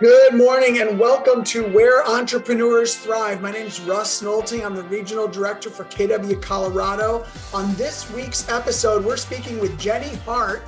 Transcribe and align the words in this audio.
Good 0.00 0.34
morning 0.34 0.78
and 0.78 0.96
welcome 0.96 1.42
to 1.42 1.64
Where 1.70 2.06
Entrepreneurs 2.06 2.94
Thrive. 2.94 3.40
My 3.40 3.50
name 3.50 3.66
is 3.66 3.80
Russ 3.80 4.22
Nolting. 4.22 4.64
I'm 4.64 4.76
the 4.76 4.84
Regional 4.84 5.26
Director 5.26 5.70
for 5.70 5.86
KW 5.86 6.40
Colorado. 6.40 7.26
On 7.52 7.74
this 7.74 8.08
week's 8.12 8.48
episode, 8.48 9.04
we're 9.04 9.16
speaking 9.16 9.58
with 9.58 9.76
Jenny 9.76 10.14
Hart 10.18 10.62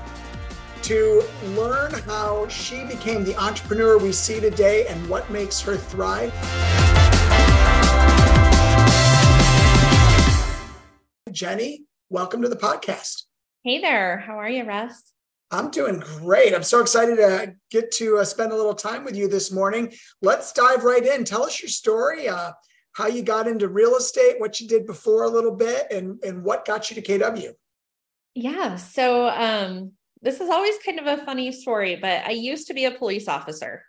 to 0.82 1.22
learn 1.50 1.92
how 1.92 2.48
she 2.48 2.84
became 2.86 3.22
the 3.22 3.36
entrepreneur 3.36 3.98
we 3.98 4.10
see 4.10 4.40
today 4.40 4.88
and 4.88 5.08
what 5.08 5.30
makes 5.30 5.60
her 5.60 5.76
thrive. 5.76 6.32
Jenny, 11.30 11.84
welcome 12.08 12.42
to 12.42 12.48
the 12.48 12.56
podcast. 12.56 13.26
Hey 13.62 13.80
there. 13.80 14.18
How 14.18 14.40
are 14.40 14.48
you, 14.48 14.64
Russ? 14.64 15.12
I'm 15.50 15.70
doing 15.70 15.98
great. 15.98 16.54
I'm 16.54 16.62
so 16.62 16.80
excited 16.80 17.16
to 17.16 17.54
get 17.70 17.90
to 17.92 18.18
uh, 18.18 18.24
spend 18.24 18.52
a 18.52 18.56
little 18.56 18.74
time 18.74 19.04
with 19.04 19.16
you 19.16 19.26
this 19.28 19.50
morning. 19.50 19.92
Let's 20.22 20.52
dive 20.52 20.84
right 20.84 21.04
in. 21.04 21.24
Tell 21.24 21.42
us 21.42 21.60
your 21.60 21.68
story, 21.68 22.28
uh, 22.28 22.52
how 22.92 23.08
you 23.08 23.22
got 23.22 23.48
into 23.48 23.68
real 23.68 23.96
estate, 23.96 24.38
what 24.38 24.60
you 24.60 24.68
did 24.68 24.86
before 24.86 25.24
a 25.24 25.28
little 25.28 25.54
bit, 25.54 25.88
and, 25.90 26.22
and 26.22 26.44
what 26.44 26.64
got 26.64 26.90
you 26.90 27.00
to 27.00 27.02
KW. 27.02 27.52
Yeah. 28.34 28.76
So, 28.76 29.28
um, 29.28 29.92
this 30.22 30.40
is 30.40 30.50
always 30.50 30.76
kind 30.84 31.00
of 31.00 31.06
a 31.06 31.24
funny 31.24 31.50
story, 31.50 31.96
but 31.96 32.24
I 32.26 32.30
used 32.30 32.68
to 32.68 32.74
be 32.74 32.84
a 32.84 32.90
police 32.90 33.26
officer. 33.26 33.84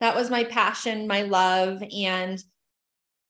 That 0.00 0.16
was 0.16 0.30
my 0.30 0.44
passion, 0.44 1.06
my 1.06 1.22
love. 1.22 1.82
And 1.82 2.42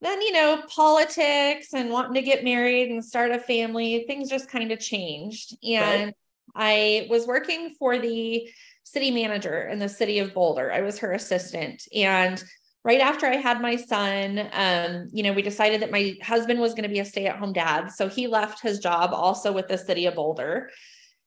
then, 0.01 0.23
you 0.23 0.33
know, 0.33 0.63
politics 0.69 1.75
and 1.75 1.91
wanting 1.91 2.15
to 2.15 2.23
get 2.23 2.45
married 2.45 2.91
and 2.91 3.05
start 3.05 3.33
a 3.33 3.39
family, 3.39 4.05
things 4.07 4.31
just 4.31 4.49
kind 4.49 4.71
of 4.71 4.79
changed. 4.79 5.57
And 5.63 6.07
right 6.07 6.15
I 6.57 7.07
was 7.11 7.27
working 7.27 7.75
for 7.79 7.99
the 7.99 8.49
city 8.85 9.11
manager 9.11 9.67
in 9.69 9.79
the 9.79 9.89
city 9.89 10.19
of 10.21 10.33
Boulder. 10.33 10.73
I 10.73 10.81
was 10.81 10.99
her 10.99 11.13
assistant. 11.13 11.83
And 11.95 12.43
right 12.85 13.01
after 13.01 13.27
I 13.27 13.37
had 13.37 13.61
my 13.61 13.77
son, 13.77 14.49
um, 14.53 15.09
you 15.13 15.25
know, 15.25 15.33
we 15.33 15.43
decided 15.43 15.83
that 15.83 15.91
my 15.91 16.15
husband 16.23 16.61
was 16.61 16.73
going 16.73 16.85
to 16.85 16.89
be 16.89 17.01
a 17.01 17.05
stay 17.05 17.27
at 17.27 17.37
home 17.37 17.53
dad. 17.53 17.91
So 17.91 18.09
he 18.09 18.29
left 18.29 18.63
his 18.63 18.79
job 18.79 19.11
also 19.13 19.53
with 19.53 19.67
the 19.69 19.77
city 19.77 20.07
of 20.07 20.15
Boulder 20.15 20.71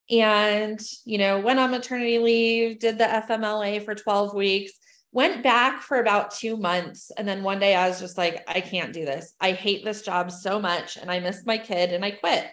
and, 0.10 0.80
you 1.06 1.18
know, 1.18 1.40
went 1.40 1.60
on 1.60 1.72
maternity 1.72 2.18
leave, 2.18 2.80
did 2.80 2.98
the 2.98 3.04
FMLA 3.04 3.84
for 3.84 3.94
12 3.94 4.34
weeks, 4.34 4.72
went 5.12 5.44
back 5.44 5.82
for 5.82 6.00
about 6.00 6.32
two 6.32 6.56
months. 6.56 7.12
And 7.18 7.28
then 7.28 7.44
one 7.44 7.60
day 7.60 7.76
I 7.76 7.90
was 7.90 8.00
just 8.00 8.18
like, 8.18 8.44
I 8.48 8.62
can't 8.62 8.94
do 8.94 9.06
this. 9.06 9.34
I 9.40 9.52
hate 9.52 9.84
this 9.84 10.02
job 10.02 10.32
so 10.32 10.60
much. 10.60 10.98
And 10.98 11.12
I 11.12 11.20
missed 11.20 11.46
my 11.46 11.58
kid 11.58 11.92
and 11.92 12.06
I 12.06 12.12
quit. 12.12 12.48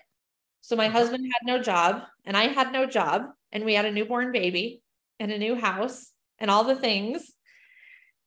So 0.66 0.74
my 0.74 0.88
husband 0.88 1.24
had 1.32 1.46
no 1.46 1.62
job 1.62 2.02
and 2.24 2.36
I 2.36 2.48
had 2.48 2.72
no 2.72 2.86
job 2.86 3.26
and 3.52 3.64
we 3.64 3.74
had 3.74 3.84
a 3.84 3.92
newborn 3.92 4.32
baby 4.32 4.82
and 5.20 5.30
a 5.30 5.38
new 5.38 5.54
house 5.54 6.10
and 6.40 6.50
all 6.50 6.64
the 6.64 6.74
things. 6.74 7.30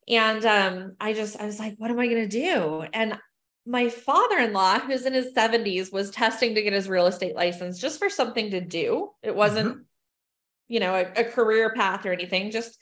And 0.08 0.46
um, 0.46 0.96
I 1.02 1.12
just, 1.12 1.38
I 1.38 1.46
was 1.46 1.60
like, 1.60 1.76
what 1.80 1.92
am 1.92 2.00
I 2.00 2.08
going 2.08 2.30
to 2.30 2.30
do? 2.30 2.86
And 2.94 3.20
my 3.66 3.90
father-in-law, 3.90 4.80
who's 4.80 5.06
in 5.06 5.12
his 5.12 5.34
70s, 5.34 5.92
was 5.92 6.12
testing 6.12 6.56
to 6.56 6.62
get 6.62 6.72
his 6.72 6.88
real 6.88 7.08
estate 7.08 7.36
license 7.36 7.78
just 7.78 8.00
for 8.00 8.10
something 8.10 8.52
to 8.52 8.62
do. 8.62 9.10
It 9.22 9.36
wasn't, 9.36 9.74
mm-hmm. 9.74 9.82
you 10.70 10.80
know, 10.80 10.96
a, 10.96 11.20
a 11.20 11.26
career 11.26 11.74
path 11.74 12.06
or 12.06 12.14
anything. 12.14 12.52
Just 12.52 12.78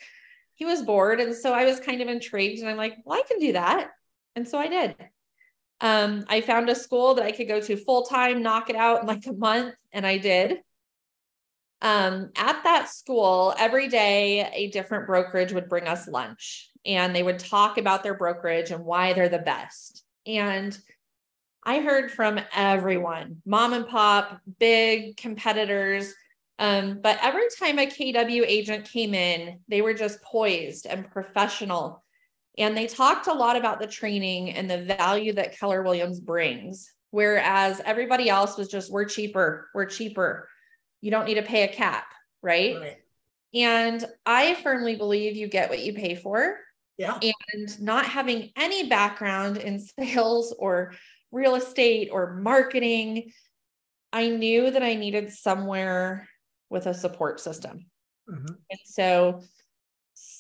he 0.54 0.66
was 0.66 0.84
bored. 0.84 1.20
And 1.20 1.34
so 1.36 1.52
I 1.52 1.66
was 1.66 1.80
kind 1.80 2.04
of 2.04 2.10
intrigued 2.10 2.60
and 2.60 2.70
I'm 2.70 2.78
like, 2.78 2.98
well, 3.04 3.18
I 3.18 3.24
can 3.28 3.40
do 3.40 3.54
that. 3.54 3.90
And 4.36 4.48
so 4.48 4.60
I 4.60 4.68
did. 4.68 4.96
Um, 5.80 6.26
I 6.28 6.42
found 6.42 6.70
a 6.70 6.76
school 6.76 7.16
that 7.16 7.26
I 7.26 7.32
could 7.32 7.48
go 7.48 7.62
to 7.62 7.78
full 7.78 8.04
time, 8.04 8.42
knock 8.42 8.70
it 8.70 8.76
out 8.76 9.02
in 9.02 9.08
like 9.08 9.26
a 9.28 9.34
month, 9.34 9.76
and 9.92 10.06
I 10.06 10.18
did. 10.18 10.60
Um, 11.82 12.32
at 12.36 12.64
that 12.64 12.90
school, 12.90 13.54
every 13.58 13.88
day 13.88 14.50
a 14.54 14.70
different 14.72 15.06
brokerage 15.06 15.54
would 15.54 15.70
bring 15.70 15.88
us 15.88 16.08
lunch 16.08 16.72
and 16.86 17.16
they 17.16 17.22
would 17.22 17.38
talk 17.38 17.78
about 17.78 18.02
their 18.02 18.16
brokerage 18.16 18.72
and 18.72 18.84
why 18.84 19.14
they're 19.14 19.30
the 19.30 19.38
best. 19.38 20.04
And 20.26 20.76
I 21.64 21.82
heard 21.82 22.12
from 22.12 22.40
everyone, 22.54 23.42
mom 23.46 23.74
and 23.74 23.88
pop, 23.88 24.40
big 24.58 25.18
competitors. 25.18 26.14
Um, 26.58 27.02
but 27.02 27.20
every 27.22 27.48
time 27.60 27.78
a 27.78 27.86
KW 27.86 28.44
agent 28.48 28.90
came 28.90 29.14
in, 29.14 29.60
they 29.68 29.82
were 29.82 29.94
just 29.94 30.22
poised 30.24 30.88
and 30.88 31.12
professional 31.12 32.04
and 32.58 32.76
they 32.76 32.88
talked 32.88 33.28
a 33.28 33.34
lot 33.34 33.56
about 33.56 33.80
the 33.80 33.88
training 33.88 34.52
and 34.54 34.70
the 34.70 34.80
value 34.80 35.34
that 35.34 35.58
Keller 35.58 35.84
Williams 35.84 36.20
brings. 36.20 36.92
Whereas 37.12 37.82
everybody 37.86 38.30
else 38.30 38.58
was 38.58 38.68
just, 38.68 38.92
we're 38.92 39.06
cheaper, 39.06 39.70
we're 39.74 39.86
cheaper. 39.86 40.50
You 41.02 41.12
don't 41.12 41.26
need 41.26 41.36
to 41.36 41.44
pay 41.44 41.64
a 41.64 41.68
cap, 41.68 42.06
right? 42.42 42.76
right. 42.80 42.98
And 43.54 44.04
I 44.26 44.56
firmly 44.56 44.96
believe 44.96 45.36
you 45.36 45.48
get 45.48 45.70
what 45.70 45.80
you 45.80 45.94
pay 45.94 46.16
for. 46.16 46.58
Yeah. 46.98 47.20
And 47.22 47.82
not 47.82 48.06
having 48.06 48.52
any 48.56 48.90
background 48.90 49.58
in 49.58 49.80
sales 50.00 50.54
or 50.58 50.94
real 51.32 51.56
estate 51.56 52.10
or 52.12 52.36
marketing, 52.36 53.32
I 54.12 54.30
knew 54.30 54.72
that 54.72 54.84
I 54.84 54.96
needed 54.96 55.32
somewhere 55.32 56.28
with 56.70 56.88
a 56.88 56.94
support 56.94 57.40
system. 57.40 57.86
Mm-hmm. 58.30 58.54
And 58.70 58.80
so 58.84 59.42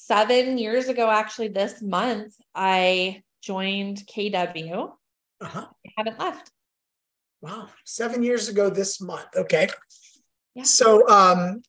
seven 0.08 0.58
years 0.58 0.88
ago, 0.88 1.10
actually, 1.10 1.50
this 1.50 1.82
month, 1.82 2.36
I 2.56 3.24
joined 3.42 4.04
KW. 4.08 4.92
Uh-huh. 5.42 5.68
I 5.86 5.90
haven't 5.98 6.20
left. 6.20 6.52
Wow. 7.42 7.70
Seven 7.86 8.24
years 8.24 8.50
ago 8.50 8.70
this 8.70 9.02
month. 9.02 9.28
Okay. 9.36 9.68
Yeah. 10.56 10.64
So, 10.64 11.08
um, 11.10 11.62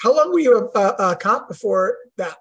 how 0.00 0.14
long 0.14 0.32
were 0.32 0.40
you 0.40 0.70
a, 0.74 0.78
a, 0.78 1.16
cop 1.16 1.48
before 1.48 1.96
that? 2.18 2.36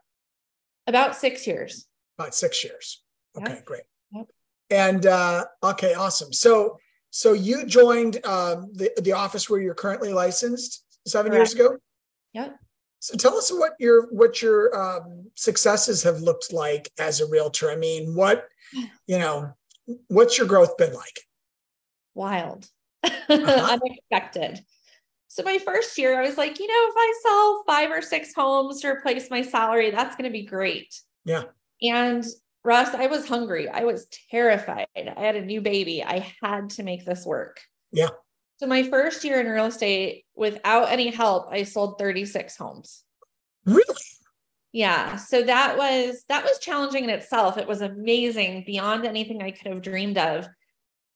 About 0.88 1.16
six 1.16 1.48
years. 1.48 1.88
About 2.20 2.36
six 2.36 2.64
years. 2.64 3.02
Okay, 3.38 3.54
yep. 3.54 3.66
great. 3.66 3.84
Yep. 4.12 4.28
And 4.70 5.06
uh, 5.06 5.46
okay, 5.64 5.94
awesome. 5.94 6.34
So, 6.34 6.78
so 7.12 7.32
you 7.32 7.66
joined 7.66 8.26
um, 8.26 8.72
the 8.74 8.92
the 9.02 9.14
office 9.14 9.50
where 9.50 9.62
you're 9.62 9.74
currently 9.74 10.12
licensed 10.12 10.84
seven 11.08 11.32
Correct. 11.32 11.54
years 11.54 11.54
ago. 11.54 11.78
Yep. 12.34 12.58
So 13.06 13.16
tell 13.16 13.38
us 13.38 13.52
what 13.52 13.74
your 13.78 14.08
what 14.08 14.42
your 14.42 14.76
um, 14.76 15.30
successes 15.36 16.02
have 16.02 16.22
looked 16.22 16.52
like 16.52 16.90
as 16.98 17.22
a 17.22 17.28
realtor. 17.28 17.70
I 17.70 17.76
mean, 17.76 18.16
what 18.16 18.48
you 19.06 19.20
know, 19.20 19.54
what's 20.08 20.40
your 20.40 20.48
growth 20.48 20.76
been 20.76 20.92
like? 20.92 21.20
Wild, 22.16 22.68
uh-huh. 23.04 23.78
unexpected. 23.80 24.66
So 25.28 25.44
my 25.44 25.60
first 25.60 25.96
year, 26.00 26.20
I 26.20 26.26
was 26.26 26.36
like, 26.36 26.60
you 26.60 26.66
know, 26.66 26.74
if 26.90 26.96
I 26.98 27.14
sell 27.22 27.64
five 27.68 27.92
or 27.92 28.02
six 28.02 28.34
homes 28.34 28.82
to 28.82 28.88
replace 28.88 29.30
my 29.30 29.44
salary, 29.44 29.92
that's 29.92 30.16
going 30.16 30.28
to 30.28 30.34
be 30.34 30.46
great. 30.46 31.00
Yeah. 31.26 31.44
And 31.84 32.26
Russ, 32.64 32.96
I 32.96 33.06
was 33.06 33.28
hungry. 33.28 33.70
I 33.70 33.84
was 33.84 34.08
terrified. 34.32 34.88
I 34.96 35.14
had 35.16 35.36
a 35.36 35.46
new 35.46 35.62
baby. 35.62 36.04
I 36.04 36.34
had 36.42 36.72
to 36.72 36.84
make 36.84 37.06
this 37.06 37.24
work. 37.24 37.60
Yeah. 37.92 38.10
So 38.58 38.68
my 38.68 38.84
first 38.84 39.24
year 39.24 39.40
in 39.42 39.48
real 39.48 39.66
estate, 39.66 40.26
without 40.36 40.92
any 40.92 41.10
help, 41.10 41.48
I 41.52 41.64
sold 41.64 42.00
36 42.00 42.56
homes. 42.56 43.04
Really? 43.66 43.84
Yeah. 44.72 45.16
So 45.18 45.42
that 45.44 45.78
was 45.78 46.24
that 46.28 46.44
was 46.44 46.60
challenging 46.60 47.06
in 47.06 47.10
itself. 47.10 47.58
It 47.58 47.68
was 47.68 47.82
amazing 47.82 48.64
beyond 48.66 49.06
anything 49.06 49.42
I 49.42 49.52
could 49.52 49.68
have 49.68 49.82
dreamed 49.82 50.18
of. 50.18 50.48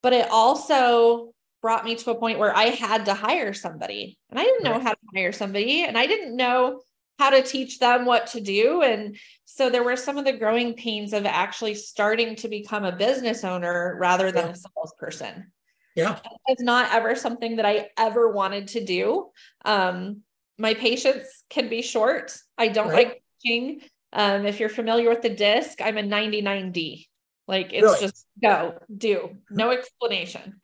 But 0.02 0.14
it 0.14 0.30
also 0.32 1.34
brought 1.62 1.84
me 1.84 1.96
to 1.96 2.12
a 2.12 2.16
point 2.16 2.40
where 2.40 2.56
I 2.56 2.66
had 2.66 3.06
to 3.06 3.14
hire 3.14 3.54
somebody. 3.54 4.18
And 4.30 4.40
I 4.40 4.44
didn't 4.44 4.64
know 4.64 4.80
how 4.80 4.92
to 4.92 4.98
hire 5.14 5.34
somebody 5.34 5.84
and 5.84 5.98
I 5.98 6.08
didn't 6.08 6.36
know 6.36 6.82
how 7.20 7.32
to 7.32 7.44
teach 7.44 7.80
them 7.80 8.06
what 8.06 8.28
to 8.28 8.40
do. 8.40 8.82
And 8.82 9.18
so 9.44 9.70
there 9.70 9.84
were 9.84 9.98
some 9.98 10.18
of 10.18 10.24
the 10.24 10.38
growing 10.38 10.74
pains 10.74 11.12
of 11.12 11.26
actually 11.26 11.76
starting 11.76 12.38
to 12.38 12.48
become 12.48 12.86
a 12.86 12.96
business 12.96 13.44
owner 13.44 13.98
rather 14.00 14.32
than 14.32 14.52
a 14.52 14.56
salesperson. 14.56 15.52
Yeah. 15.96 16.20
It's 16.48 16.62
not 16.62 16.94
ever 16.94 17.16
something 17.16 17.58
that 17.58 17.66
I 17.66 17.90
ever 17.98 18.30
wanted 18.30 18.70
to 18.70 18.86
do. 18.86 19.30
Um, 19.66 20.22
my 20.58 20.74
patience 20.74 21.44
can 21.50 21.70
be 21.70 21.82
short. 21.82 22.38
I 22.58 22.68
don't 22.68 22.90
right. 22.90 23.08
like 23.08 23.24
teaching. 23.42 23.82
Um, 24.12 24.46
if 24.46 24.60
you're 24.60 24.70
familiar 24.70 25.10
with 25.10 25.22
the 25.22 25.30
disc, 25.30 25.82
I'm 25.82 25.98
a 25.98 26.04
99D. 26.04 27.06
Like 27.48 27.74
it's 27.74 27.84
really? 27.84 28.00
just 28.00 28.26
go, 28.42 28.78
do, 28.96 29.38
no 29.50 29.72
explanation. 29.72 30.60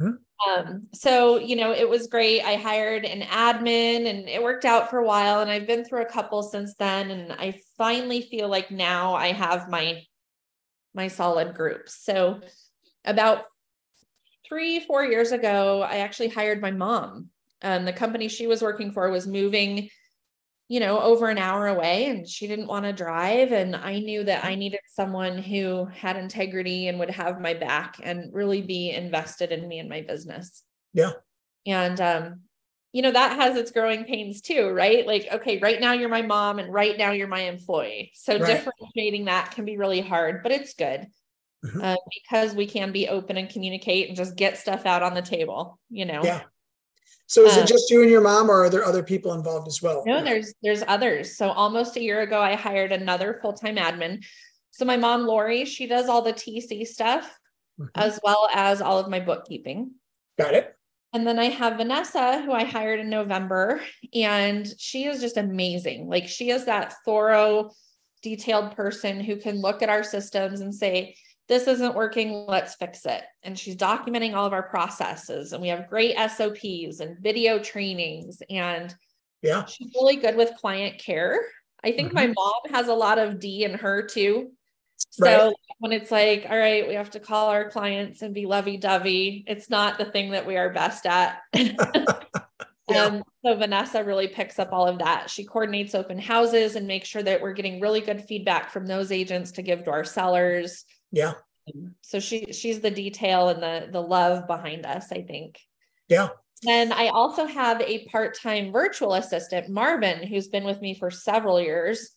Mm-hmm. 0.00 0.14
Um, 0.48 0.88
so 0.92 1.38
you 1.38 1.56
know, 1.56 1.72
it 1.72 1.88
was 1.88 2.06
great. 2.06 2.42
I 2.42 2.56
hired 2.56 3.04
an 3.04 3.22
admin 3.22 4.08
and 4.08 4.28
it 4.28 4.42
worked 4.42 4.64
out 4.64 4.90
for 4.90 4.98
a 4.98 5.06
while. 5.06 5.40
And 5.40 5.50
I've 5.50 5.66
been 5.66 5.84
through 5.84 6.02
a 6.02 6.10
couple 6.10 6.42
since 6.42 6.74
then. 6.74 7.10
And 7.10 7.32
I 7.32 7.60
finally 7.78 8.20
feel 8.20 8.48
like 8.48 8.70
now 8.70 9.14
I 9.14 9.32
have 9.32 9.68
my 9.68 10.02
my 10.94 11.08
solid 11.08 11.54
group. 11.54 11.88
So 11.88 12.40
about 13.04 13.44
three, 14.46 14.80
four 14.80 15.04
years 15.04 15.32
ago, 15.32 15.82
I 15.82 15.98
actually 15.98 16.28
hired 16.28 16.60
my 16.60 16.70
mom. 16.70 17.30
Um, 17.62 17.84
the 17.84 17.92
company 17.92 18.28
she 18.28 18.46
was 18.46 18.62
working 18.62 18.92
for 18.92 19.10
was 19.10 19.26
moving, 19.26 19.88
you 20.68 20.80
know, 20.80 21.00
over 21.00 21.28
an 21.28 21.38
hour 21.38 21.66
away 21.66 22.06
and 22.06 22.28
she 22.28 22.46
didn't 22.46 22.66
want 22.66 22.84
to 22.84 22.92
drive. 22.92 23.52
And 23.52 23.74
I 23.74 23.98
knew 23.98 24.22
that 24.24 24.44
I 24.44 24.54
needed 24.54 24.80
someone 24.86 25.38
who 25.38 25.86
had 25.86 26.16
integrity 26.16 26.88
and 26.88 26.98
would 26.98 27.10
have 27.10 27.40
my 27.40 27.54
back 27.54 27.96
and 28.02 28.32
really 28.34 28.60
be 28.60 28.90
invested 28.90 29.50
in 29.50 29.66
me 29.66 29.78
and 29.78 29.88
my 29.88 30.02
business. 30.02 30.62
Yeah. 30.92 31.12
And 31.66 31.98
um, 32.00 32.40
you 32.92 33.02
know, 33.02 33.12
that 33.12 33.36
has 33.36 33.56
its 33.56 33.72
growing 33.72 34.04
pains 34.04 34.40
too, 34.40 34.68
right? 34.68 35.06
Like, 35.06 35.26
okay, 35.32 35.58
right 35.58 35.80
now 35.80 35.94
you're 35.94 36.08
my 36.08 36.22
mom 36.22 36.58
and 36.58 36.72
right 36.72 36.96
now 36.96 37.10
you're 37.10 37.28
my 37.28 37.40
employee. 37.40 38.12
So 38.14 38.38
right. 38.38 38.46
differentiating 38.46 39.24
that 39.24 39.52
can 39.52 39.64
be 39.64 39.78
really 39.78 40.00
hard, 40.00 40.42
but 40.42 40.52
it's 40.52 40.74
good 40.74 41.08
mm-hmm. 41.64 41.80
uh, 41.80 41.96
because 42.12 42.54
we 42.54 42.66
can 42.66 42.92
be 42.92 43.08
open 43.08 43.36
and 43.36 43.48
communicate 43.48 44.08
and 44.08 44.16
just 44.16 44.36
get 44.36 44.58
stuff 44.58 44.86
out 44.86 45.02
on 45.02 45.14
the 45.14 45.22
table, 45.22 45.78
you 45.90 46.04
know? 46.04 46.22
Yeah. 46.22 46.42
So 47.26 47.46
is 47.46 47.56
it 47.56 47.62
um, 47.62 47.66
just 47.66 47.90
you 47.90 48.02
and 48.02 48.10
your 48.10 48.20
mom 48.20 48.50
or 48.50 48.64
are 48.64 48.70
there 48.70 48.84
other 48.84 49.02
people 49.02 49.32
involved 49.32 49.66
as 49.66 49.80
well? 49.80 50.02
No, 50.06 50.22
there's, 50.22 50.52
there's 50.62 50.84
others. 50.86 51.36
So 51.36 51.48
almost 51.50 51.96
a 51.96 52.02
year 52.02 52.20
ago, 52.20 52.40
I 52.40 52.54
hired 52.54 52.92
another 52.92 53.38
full-time 53.40 53.76
admin. 53.76 54.22
So 54.72 54.84
my 54.84 54.98
mom, 54.98 55.26
Lori, 55.26 55.64
she 55.64 55.86
does 55.86 56.08
all 56.08 56.20
the 56.20 56.32
TC 56.32 56.86
stuff 56.86 57.24
mm-hmm. 57.80 57.88
as 57.94 58.20
well 58.22 58.48
as 58.52 58.82
all 58.82 58.98
of 58.98 59.08
my 59.08 59.20
bookkeeping. 59.20 59.92
Got 60.38 60.54
it. 60.54 60.76
And 61.14 61.26
then 61.26 61.38
I 61.38 61.44
have 61.44 61.76
Vanessa, 61.76 62.42
who 62.42 62.50
I 62.50 62.64
hired 62.64 62.98
in 62.98 63.08
November, 63.08 63.80
and 64.12 64.66
she 64.78 65.04
is 65.04 65.20
just 65.20 65.36
amazing. 65.36 66.08
Like 66.08 66.26
she 66.26 66.50
is 66.50 66.64
that 66.64 66.94
thorough, 67.04 67.70
detailed 68.20 68.74
person 68.74 69.20
who 69.20 69.36
can 69.36 69.60
look 69.60 69.80
at 69.80 69.88
our 69.88 70.02
systems 70.02 70.60
and 70.60 70.74
say, 70.74 71.14
this 71.48 71.66
isn't 71.68 71.94
working, 71.94 72.46
let's 72.48 72.74
fix 72.74 73.04
it. 73.04 73.22
And 73.42 73.58
she's 73.58 73.76
documenting 73.76 74.34
all 74.34 74.46
of 74.46 74.52
our 74.52 74.62
processes. 74.62 75.52
And 75.52 75.60
we 75.60 75.68
have 75.68 75.88
great 75.88 76.16
SOPs 76.16 77.00
and 77.00 77.18
video 77.20 77.58
trainings. 77.58 78.42
And 78.48 78.94
yeah, 79.42 79.66
she's 79.66 79.92
really 79.94 80.16
good 80.16 80.36
with 80.36 80.56
client 80.58 80.98
care. 80.98 81.38
I 81.84 81.92
think 81.92 82.08
mm-hmm. 82.08 82.16
my 82.16 82.26
mom 82.28 82.72
has 82.72 82.88
a 82.88 82.94
lot 82.94 83.18
of 83.18 83.38
D 83.38 83.64
in 83.64 83.74
her 83.74 84.02
too. 84.06 84.52
So 84.96 85.26
right. 85.26 85.54
when 85.78 85.92
it's 85.92 86.10
like, 86.10 86.46
all 86.48 86.56
right, 86.56 86.88
we 86.88 86.94
have 86.94 87.10
to 87.10 87.20
call 87.20 87.50
our 87.50 87.70
clients 87.70 88.22
and 88.22 88.34
be 88.34 88.46
lovey 88.46 88.76
dovey, 88.76 89.44
it's 89.46 89.68
not 89.68 89.98
the 89.98 90.04
thing 90.04 90.30
that 90.30 90.46
we 90.46 90.56
are 90.56 90.72
best 90.72 91.04
at. 91.04 91.40
yeah. 91.54 91.74
Um, 92.88 93.22
so 93.44 93.54
Vanessa 93.54 94.02
really 94.02 94.28
picks 94.28 94.58
up 94.58 94.72
all 94.72 94.86
of 94.86 94.98
that. 94.98 95.28
She 95.28 95.44
coordinates 95.44 95.94
open 95.94 96.18
houses 96.18 96.76
and 96.76 96.86
makes 96.86 97.08
sure 97.08 97.22
that 97.22 97.42
we're 97.42 97.52
getting 97.52 97.80
really 97.80 98.00
good 98.00 98.24
feedback 98.24 98.70
from 98.70 98.86
those 98.86 99.12
agents 99.12 99.52
to 99.52 99.62
give 99.62 99.84
to 99.84 99.90
our 99.90 100.04
sellers. 100.04 100.84
Yeah. 101.14 101.34
So 102.02 102.20
she 102.20 102.52
she's 102.52 102.80
the 102.80 102.90
detail 102.90 103.48
and 103.48 103.62
the 103.62 103.88
the 103.90 104.02
love 104.02 104.46
behind 104.46 104.84
us, 104.84 105.10
I 105.10 105.22
think. 105.22 105.58
Yeah. 106.08 106.28
Then 106.62 106.92
I 106.92 107.08
also 107.08 107.46
have 107.46 107.80
a 107.80 108.06
part-time 108.06 108.72
virtual 108.72 109.14
assistant, 109.14 109.68
Marvin, 109.68 110.26
who's 110.26 110.48
been 110.48 110.64
with 110.64 110.80
me 110.80 110.94
for 110.94 111.10
several 111.10 111.60
years 111.60 112.14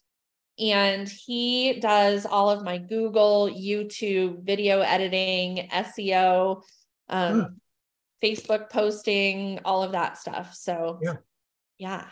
and 0.60 1.08
he 1.08 1.80
does 1.80 2.26
all 2.26 2.50
of 2.50 2.64
my 2.64 2.78
Google, 2.78 3.50
YouTube, 3.50 4.44
video 4.44 4.82
editing, 4.82 5.70
SEO, 5.72 6.64
um, 7.10 7.42
hmm. 7.42 7.46
Facebook 8.24 8.70
posting, 8.72 9.60
all 9.64 9.84
of 9.84 9.92
that 9.92 10.18
stuff. 10.18 10.56
So, 10.56 11.00
yeah. 11.02 11.16
Yeah. 11.78 12.06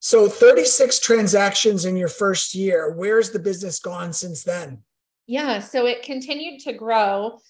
So 0.00 0.28
36 0.28 0.98
transactions 0.98 1.84
in 1.84 1.96
your 1.96 2.08
first 2.08 2.54
year. 2.54 2.92
Where's 2.92 3.30
the 3.30 3.38
business 3.38 3.78
gone 3.78 4.12
since 4.12 4.42
then? 4.42 4.82
Yeah. 5.26 5.60
So 5.60 5.86
it 5.86 6.02
continued 6.02 6.60
to 6.62 6.72
grow. 6.72 7.40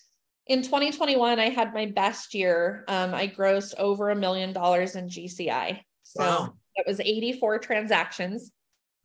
In 0.46 0.62
2021, 0.62 1.38
I 1.38 1.48
had 1.48 1.72
my 1.72 1.86
best 1.86 2.34
year. 2.34 2.84
Um, 2.88 3.14
I 3.14 3.28
grossed 3.28 3.74
over 3.78 4.10
a 4.10 4.16
million 4.16 4.52
dollars 4.52 4.94
in 4.94 5.08
GCI. 5.08 5.80
So 6.02 6.22
wow. 6.22 6.54
it 6.76 6.86
was 6.86 7.00
84 7.00 7.60
transactions. 7.60 8.52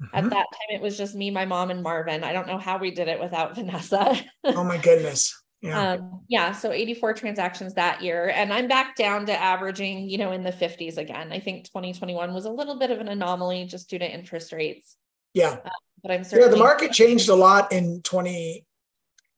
Mm-hmm. 0.01 0.18
At 0.18 0.30
that 0.30 0.48
time, 0.51 0.75
it 0.75 0.81
was 0.81 0.98
just 0.98 1.16
me, 1.16 1.30
my 1.31 1.45
mom, 1.45 1.71
and 1.71 1.81
Marvin. 1.83 2.24
I 2.24 2.33
don't 2.33 2.48
know 2.48 2.57
how 2.57 2.77
we 2.77 2.92
did 2.92 3.07
it 3.07 3.19
without 3.19 3.56
Vanessa. 3.56 4.19
oh 4.44 4.63
my 4.63 4.77
goodness. 4.77 5.42
Yeah. 5.62 5.94
Um, 5.94 6.22
yeah. 6.30 6.54
So 6.54 6.72
84 6.72 7.15
transactions 7.15 7.74
that 7.74 8.01
year. 8.01 8.30
And 8.30 8.54
I'm 8.54 8.68
back 8.68 8.95
down 8.95 9.25
to 9.25 9.33
averaging, 9.33 10.10
you 10.10 10.18
know, 10.18 10.31
in 10.31 10.44
the 10.44 10.51
50s 10.51 10.98
again. 10.98 11.33
I 11.33 11.39
think 11.39 11.65
2021 11.65 12.33
was 12.33 12.45
a 12.45 12.50
little 12.50 12.80
bit 12.80 12.92
of 12.92 13.00
an 13.00 13.10
anomaly 13.10 13.65
just 13.65 13.89
due 13.89 14.00
to 14.00 14.10
interest 14.10 14.54
rates. 14.54 14.95
Yeah. 15.33 15.57
Uh, 15.65 15.69
but 16.01 16.12
I'm 16.12 16.24
certainly. 16.24 16.46
Yeah. 16.46 16.51
The 16.51 16.57
market 16.57 16.92
changed 16.92 17.30
a 17.30 17.36
lot 17.36 17.72
in 17.72 18.01
2022. 18.04 18.66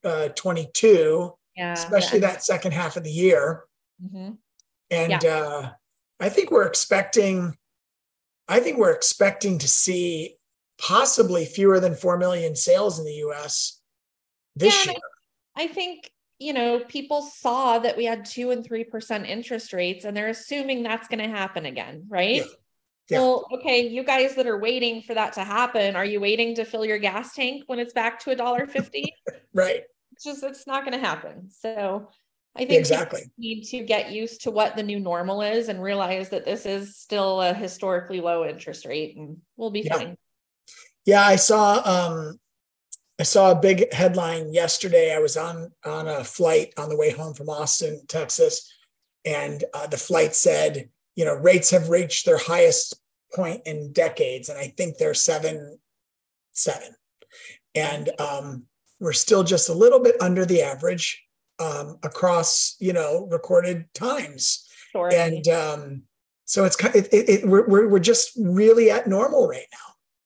Uh, 0.08 1.30
yeah. 1.56 1.72
Especially 1.72 2.20
yeah. 2.20 2.28
that 2.28 2.44
second 2.44 2.72
half 2.72 2.96
of 2.96 3.04
the 3.04 3.10
year. 3.10 3.64
Mm-hmm. 4.02 4.32
And 4.90 5.22
yeah. 5.22 5.28
uh, 5.28 5.70
I 6.20 6.28
think 6.28 6.50
we're 6.50 6.66
expecting, 6.66 7.56
I 8.48 8.60
think 8.60 8.78
we're 8.78 8.92
expecting 8.92 9.58
to 9.58 9.68
see 9.68 10.36
possibly 10.78 11.44
fewer 11.44 11.80
than 11.80 11.94
4 11.94 12.18
million 12.18 12.56
sales 12.56 12.98
in 12.98 13.04
the 13.04 13.24
US 13.26 13.80
this 14.56 14.86
year. 14.86 14.96
I 15.56 15.68
think, 15.68 16.10
you 16.38 16.52
know, 16.52 16.80
people 16.80 17.22
saw 17.22 17.78
that 17.78 17.96
we 17.96 18.04
had 18.04 18.24
2 18.24 18.50
and 18.50 18.68
3% 18.68 19.28
interest 19.28 19.72
rates 19.72 20.04
and 20.04 20.16
they're 20.16 20.28
assuming 20.28 20.82
that's 20.82 21.08
going 21.08 21.20
to 21.20 21.28
happen 21.28 21.66
again, 21.66 22.04
right? 22.08 22.36
Yeah. 22.36 22.44
Yeah. 23.08 23.18
Well, 23.18 23.46
okay, 23.54 23.88
you 23.88 24.04
guys 24.04 24.34
that 24.36 24.46
are 24.46 24.58
waiting 24.58 25.02
for 25.02 25.14
that 25.14 25.32
to 25.34 25.44
happen, 25.44 25.96
are 25.96 26.04
you 26.04 26.20
waiting 26.20 26.54
to 26.54 26.64
fill 26.64 26.84
your 26.84 26.98
gas 26.98 27.34
tank 27.34 27.64
when 27.66 27.78
it's 27.78 27.92
back 27.92 28.20
to 28.20 28.30
a 28.30 28.36
dollar 28.36 28.66
fifty? 28.66 29.14
right. 29.54 29.82
It's 30.12 30.24
just 30.24 30.42
it's 30.42 30.66
not 30.66 30.84
going 30.84 30.98
to 30.98 31.04
happen. 31.04 31.50
So 31.50 32.08
I 32.54 32.60
think 32.60 32.72
exactly 32.72 33.22
need 33.38 33.64
to 33.64 33.80
get 33.80 34.12
used 34.12 34.42
to 34.42 34.50
what 34.50 34.76
the 34.76 34.82
new 34.82 35.00
normal 35.00 35.42
is 35.42 35.68
and 35.68 35.82
realize 35.82 36.28
that 36.28 36.44
this 36.44 36.66
is 36.66 36.96
still 36.96 37.40
a 37.40 37.54
historically 37.54 38.20
low 38.20 38.44
interest 38.44 38.84
rate 38.84 39.16
and 39.16 39.38
we'll 39.56 39.70
be 39.70 39.80
yeah. 39.80 39.96
fine. 39.96 40.16
Yeah, 41.04 41.22
I 41.26 41.36
saw 41.36 41.82
um, 41.84 42.38
I 43.18 43.24
saw 43.24 43.50
a 43.50 43.60
big 43.60 43.92
headline 43.92 44.52
yesterday. 44.52 45.14
I 45.14 45.18
was 45.18 45.36
on 45.36 45.72
on 45.84 46.08
a 46.08 46.22
flight 46.22 46.74
on 46.76 46.88
the 46.88 46.96
way 46.96 47.10
home 47.10 47.34
from 47.34 47.48
Austin, 47.48 48.02
Texas, 48.06 48.70
and 49.24 49.64
uh, 49.74 49.86
the 49.86 49.96
flight 49.96 50.34
said, 50.34 50.90
you 51.14 51.24
know, 51.24 51.34
rates 51.34 51.70
have 51.70 51.88
reached 51.88 52.26
their 52.26 52.38
highest 52.38 52.94
point 53.34 53.62
in 53.66 53.92
decades, 53.92 54.48
and 54.48 54.58
I 54.58 54.68
think 54.76 54.96
they're 54.96 55.14
seven 55.14 55.78
seven, 56.52 56.94
and 57.74 58.10
um, 58.20 58.64
we're 59.00 59.12
still 59.12 59.42
just 59.42 59.68
a 59.68 59.74
little 59.74 60.00
bit 60.00 60.20
under 60.20 60.44
the 60.44 60.62
average 60.62 61.22
um, 61.58 61.98
across 62.02 62.76
you 62.78 62.92
know 62.92 63.26
recorded 63.30 63.86
times, 63.94 64.68
sure. 64.92 65.10
and 65.12 65.46
um, 65.48 66.02
so 66.44 66.64
it's 66.64 66.76
kind 66.76 66.94
of, 66.94 67.04
it, 67.04 67.12
it, 67.12 67.28
it, 67.28 67.48
we're 67.48 67.88
we're 67.88 67.98
just 67.98 68.32
really 68.38 68.90
at 68.90 69.06
normal 69.06 69.48
right 69.48 69.66
now. 69.72 69.78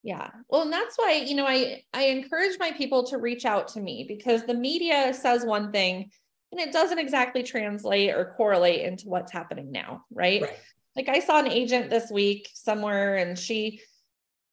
Yeah. 0.02 0.30
Well 0.48 0.62
and 0.62 0.72
that's 0.72 0.96
why 0.96 1.24
you 1.26 1.34
know 1.34 1.46
i 1.46 1.82
i 1.92 2.04
encourage 2.04 2.60
my 2.60 2.70
people 2.70 3.04
to 3.08 3.18
reach 3.18 3.44
out 3.44 3.66
to 3.68 3.80
me 3.80 4.04
because 4.06 4.44
the 4.44 4.54
media 4.54 5.12
says 5.12 5.44
one 5.44 5.72
thing 5.72 6.10
and 6.52 6.60
it 6.60 6.72
doesn't 6.72 7.00
exactly 7.00 7.42
translate 7.42 8.10
or 8.10 8.32
correlate 8.36 8.82
into 8.82 9.08
what's 9.08 9.32
happening 9.32 9.72
now 9.72 10.04
right, 10.12 10.42
right. 10.42 10.58
Like 10.96 11.08
i 11.08 11.20
saw 11.20 11.38
an 11.38 11.48
agent 11.48 11.90
this 11.90 12.10
week 12.10 12.48
somewhere 12.54 13.16
and 13.16 13.38
she 13.38 13.80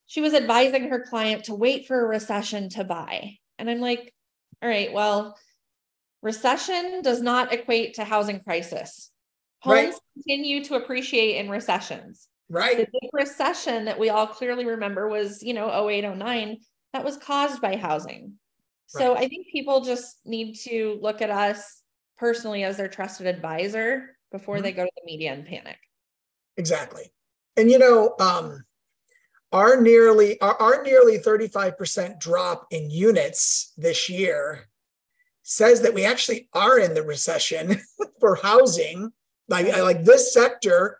she 0.06 0.22
was 0.22 0.34
advising 0.34 0.90
her 0.90 1.06
client 1.08 1.46
to 1.46 1.56
wait 1.56 1.88
for 1.88 2.04
a 2.04 2.08
recession 2.08 2.70
to 2.70 2.84
buy 2.84 3.38
and 3.58 3.70
i'm 3.70 3.80
like 3.80 4.14
all 4.62 4.70
right 4.70 4.94
well 4.94 5.38
recession 6.22 7.02
does 7.02 7.22
not 7.22 7.54
equate 7.54 7.96
to 7.96 8.04
housing 8.04 8.40
crisis 8.40 9.12
homes 9.60 9.76
right. 9.76 9.94
continue 10.16 10.64
to 10.64 10.76
appreciate 10.76 11.38
in 11.38 11.50
recessions 11.50 12.28
Right. 12.54 12.78
The 12.78 12.88
big 13.02 13.10
recession 13.14 13.86
that 13.86 14.00
we 14.00 14.10
all 14.10 14.28
clearly 14.28 14.66
remember 14.66 15.08
was, 15.08 15.42
you 15.42 15.56
know, 15.56 15.70
0809 15.90 16.58
that 16.94 17.04
was 17.04 17.18
caused 17.18 17.62
by 17.62 17.78
housing. 17.78 18.34
So 18.86 19.14
right. 19.14 19.24
I 19.24 19.28
think 19.28 19.48
people 19.52 19.82
just 19.82 20.18
need 20.24 20.56
to 20.66 21.00
look 21.02 21.22
at 21.22 21.32
us 21.32 21.82
personally 22.18 22.64
as 22.64 22.78
their 22.78 22.88
trusted 22.88 23.26
advisor 23.26 24.16
before 24.32 24.58
mm-hmm. 24.58 24.64
they 24.66 24.72
go 24.72 24.86
to 24.86 24.92
the 24.96 25.12
media 25.12 25.34
and 25.34 25.48
panic. 25.48 25.78
Exactly. 26.58 27.12
And 27.58 27.70
you 27.70 27.80
know, 27.80 28.16
um, 28.20 28.66
our 29.52 29.80
nearly 29.80 30.40
our, 30.42 30.60
our 30.60 30.84
nearly 30.84 31.20
35% 31.20 32.20
drop 32.20 32.68
in 32.72 32.90
units 32.90 33.74
this 33.78 34.10
year 34.10 34.68
says 35.44 35.82
that 35.82 35.94
we 35.94 36.06
actually 36.06 36.50
are 36.54 36.80
in 36.80 36.94
the 36.94 37.04
recession 37.04 37.80
for 38.20 38.36
housing. 38.36 39.12
Like, 39.50 39.68
like 39.78 40.04
this 40.04 40.34
sector 40.34 41.00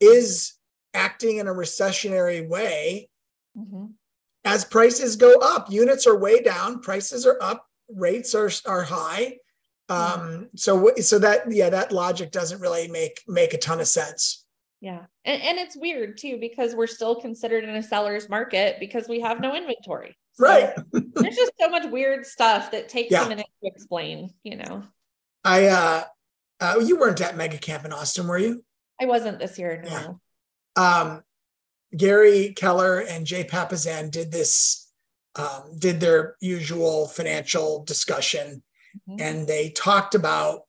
is 0.00 0.54
acting 0.94 1.38
in 1.38 1.48
a 1.48 1.52
recessionary 1.52 2.48
way 2.48 3.08
mm-hmm. 3.56 3.86
as 4.44 4.64
prices 4.64 5.16
go 5.16 5.34
up 5.40 5.70
units 5.70 6.06
are 6.06 6.18
way 6.18 6.42
down 6.42 6.80
prices 6.80 7.26
are 7.26 7.38
up 7.40 7.66
rates 7.88 8.34
are, 8.34 8.50
are 8.66 8.82
high 8.82 9.36
um, 9.88 10.48
so 10.54 10.92
so 11.00 11.18
that 11.18 11.50
yeah 11.50 11.68
that 11.70 11.92
logic 11.92 12.30
doesn't 12.30 12.60
really 12.60 12.88
make 12.88 13.22
make 13.28 13.54
a 13.54 13.58
ton 13.58 13.80
of 13.80 13.88
sense 13.88 14.46
yeah 14.80 15.04
and, 15.24 15.42
and 15.42 15.58
it's 15.58 15.76
weird 15.76 16.16
too 16.16 16.38
because 16.40 16.74
we're 16.74 16.86
still 16.86 17.20
considered 17.20 17.64
in 17.64 17.76
a 17.76 17.82
seller's 17.82 18.28
market 18.28 18.76
because 18.80 19.08
we 19.08 19.20
have 19.20 19.40
no 19.40 19.54
inventory 19.54 20.16
so 20.32 20.44
right 20.44 20.74
there's 20.92 21.36
just 21.36 21.52
so 21.60 21.68
much 21.68 21.90
weird 21.90 22.24
stuff 22.26 22.70
that 22.70 22.88
takes 22.88 23.10
yeah. 23.10 23.24
a 23.24 23.28
minute 23.28 23.46
to 23.62 23.70
explain 23.70 24.30
you 24.42 24.56
know 24.56 24.82
i 25.44 25.66
uh, 25.66 26.04
uh 26.60 26.74
you 26.84 26.98
weren't 26.98 27.20
at 27.20 27.36
mega 27.36 27.58
camp 27.58 27.84
in 27.84 27.92
austin 27.92 28.26
were 28.26 28.38
you 28.38 28.64
i 29.00 29.06
wasn't 29.06 29.38
this 29.38 29.58
year 29.58 29.82
no 29.84 29.90
yeah 29.90 30.08
um, 30.76 31.22
Gary 31.96 32.52
Keller 32.54 33.00
and 33.00 33.26
Jay 33.26 33.44
Papasan 33.44 34.10
did 34.10 34.30
this, 34.30 34.90
um, 35.36 35.76
did 35.78 36.00
their 36.00 36.36
usual 36.40 37.08
financial 37.08 37.84
discussion, 37.84 38.62
mm-hmm. 39.08 39.20
and 39.20 39.46
they 39.46 39.70
talked 39.70 40.14
about. 40.14 40.62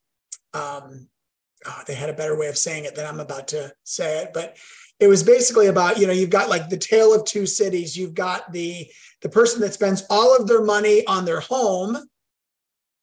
Um, 0.53 1.08
oh, 1.65 1.82
they 1.88 1.96
had 1.96 2.10
a 2.10 2.13
better 2.13 2.38
way 2.38 2.48
of 2.48 2.58
saying 2.58 2.86
it 2.86 2.96
than 2.96 3.06
I'm 3.06 3.20
about 3.20 3.50
to 3.50 3.74
say 3.84 4.24
it, 4.24 4.32
but 4.34 4.58
it 5.00 5.08
was 5.08 5.24
basically 5.24 5.68
about 5.68 5.98
you 5.98 6.08
know 6.08 6.13
you've 6.13 6.30
got 6.30 6.50
like 6.50 6.70
the 6.70 6.77
tale 6.77 7.13
of 7.13 7.25
two 7.25 7.46
cities. 7.46 7.98
You've 7.98 8.13
got 8.13 8.51
the 8.51 8.88
the 9.22 9.30
person 9.30 9.62
that 9.62 9.74
spends 9.74 10.03
all 10.10 10.36
of 10.36 10.48
their 10.48 10.63
money 10.63 11.06
on 11.08 11.25
their 11.25 11.39
home 11.39 11.98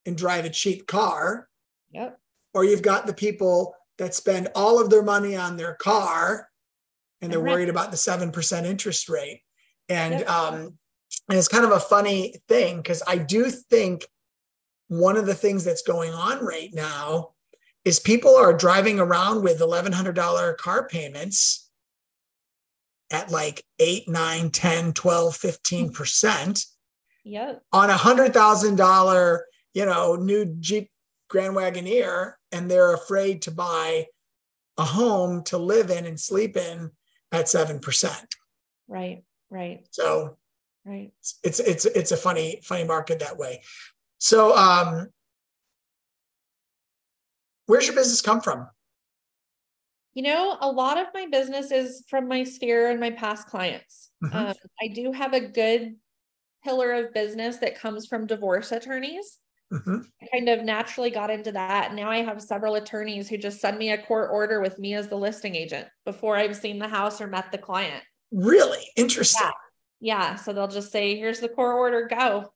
and 0.05 0.17
drive 0.17 0.45
a 0.45 0.49
cheap 0.49 0.87
car. 0.87 1.47
Yep. 1.91 2.19
Or 2.53 2.63
you've 2.63 2.81
got 2.81 3.05
the 3.05 3.13
people 3.13 3.75
that 3.97 4.15
spend 4.15 4.49
all 4.55 4.81
of 4.81 4.89
their 4.89 5.03
money 5.03 5.35
on 5.35 5.57
their 5.57 5.75
car 5.75 6.49
and 7.21 7.31
they're 7.31 7.41
worried 7.41 7.67
about 7.69 7.91
the 7.91 7.97
7% 7.97 8.65
interest 8.65 9.09
rate. 9.09 9.41
And 9.89 10.19
yep. 10.19 10.29
um 10.29 10.79
and 11.27 11.37
it's 11.37 11.47
kind 11.47 11.65
of 11.65 11.71
a 11.71 11.79
funny 11.79 12.35
thing 12.47 12.77
because 12.77 13.01
i 13.07 13.17
do 13.17 13.49
think 13.49 14.05
one 14.87 15.17
of 15.17 15.25
the 15.25 15.35
things 15.35 15.63
that's 15.63 15.83
going 15.83 16.13
on 16.13 16.43
right 16.43 16.69
now 16.73 17.31
is 17.89 17.99
people 17.99 18.35
are 18.35 18.53
driving 18.53 18.99
around 18.99 19.43
with 19.43 19.59
$1100 19.59 20.57
car 20.57 20.87
payments 20.87 21.69
at 23.11 23.31
like 23.31 23.63
8 23.79 24.07
9 24.07 24.51
10 24.51 24.93
12 24.93 25.33
15% 25.33 26.65
yep. 27.25 27.63
on 27.73 27.89
a 27.89 27.95
$100000 27.95 29.39
you 29.73 29.85
know 29.85 30.15
new 30.15 30.45
jeep 30.59 30.91
grand 31.29 31.55
wagoneer 31.55 32.33
and 32.51 32.69
they're 32.69 32.93
afraid 32.93 33.41
to 33.41 33.51
buy 33.51 34.05
a 34.77 34.85
home 34.85 35.43
to 35.43 35.57
live 35.57 35.89
in 35.89 36.05
and 36.05 36.19
sleep 36.19 36.55
in 36.55 36.91
at 37.31 37.45
7% 37.45 38.25
right 38.87 39.23
right. 39.49 39.87
So 39.91 40.37
right. 40.85 41.11
it's 41.43 41.59
it's 41.59 41.85
it's 41.85 42.11
a 42.11 42.17
funny 42.17 42.61
funny 42.63 42.83
market 42.83 43.19
that 43.19 43.37
way. 43.37 43.61
So 44.17 44.55
um 44.55 45.09
where's 47.69 47.87
your 47.87 47.95
business 47.95 48.21
come 48.21 48.41
from 48.41 48.67
you 50.13 50.23
know, 50.23 50.57
a 50.59 50.69
lot 50.69 50.97
of 50.97 51.07
my 51.13 51.27
business 51.27 51.71
is 51.71 52.03
from 52.09 52.27
my 52.27 52.43
sphere 52.43 52.89
and 52.89 52.99
my 52.99 53.11
past 53.11 53.47
clients. 53.47 54.09
Mm-hmm. 54.23 54.35
Um, 54.35 54.53
I 54.81 54.87
do 54.87 55.11
have 55.11 55.33
a 55.33 55.39
good 55.39 55.95
pillar 56.63 56.91
of 56.93 57.13
business 57.13 57.57
that 57.57 57.79
comes 57.79 58.07
from 58.07 58.27
divorce 58.27 58.71
attorneys. 58.71 59.37
Mm-hmm. 59.71 59.99
I 60.21 60.27
kind 60.33 60.49
of 60.49 60.65
naturally 60.65 61.11
got 61.11 61.29
into 61.29 61.51
that. 61.51 61.93
Now 61.93 62.09
I 62.09 62.17
have 62.17 62.41
several 62.41 62.75
attorneys 62.75 63.29
who 63.29 63.37
just 63.37 63.61
send 63.61 63.77
me 63.77 63.91
a 63.91 64.01
court 64.01 64.29
order 64.33 64.59
with 64.59 64.79
me 64.79 64.95
as 64.95 65.07
the 65.07 65.15
listing 65.15 65.55
agent 65.55 65.87
before 66.05 66.35
I've 66.35 66.57
seen 66.57 66.79
the 66.79 66.87
house 66.87 67.21
or 67.21 67.27
met 67.27 67.51
the 67.51 67.59
client. 67.59 68.03
Really 68.31 68.83
interesting. 68.97 69.47
Yeah. 70.01 70.31
yeah. 70.31 70.35
So 70.35 70.53
they'll 70.53 70.67
just 70.67 70.91
say, 70.91 71.17
here's 71.17 71.39
the 71.39 71.49
court 71.49 71.75
order, 71.77 72.07
go. 72.07 72.51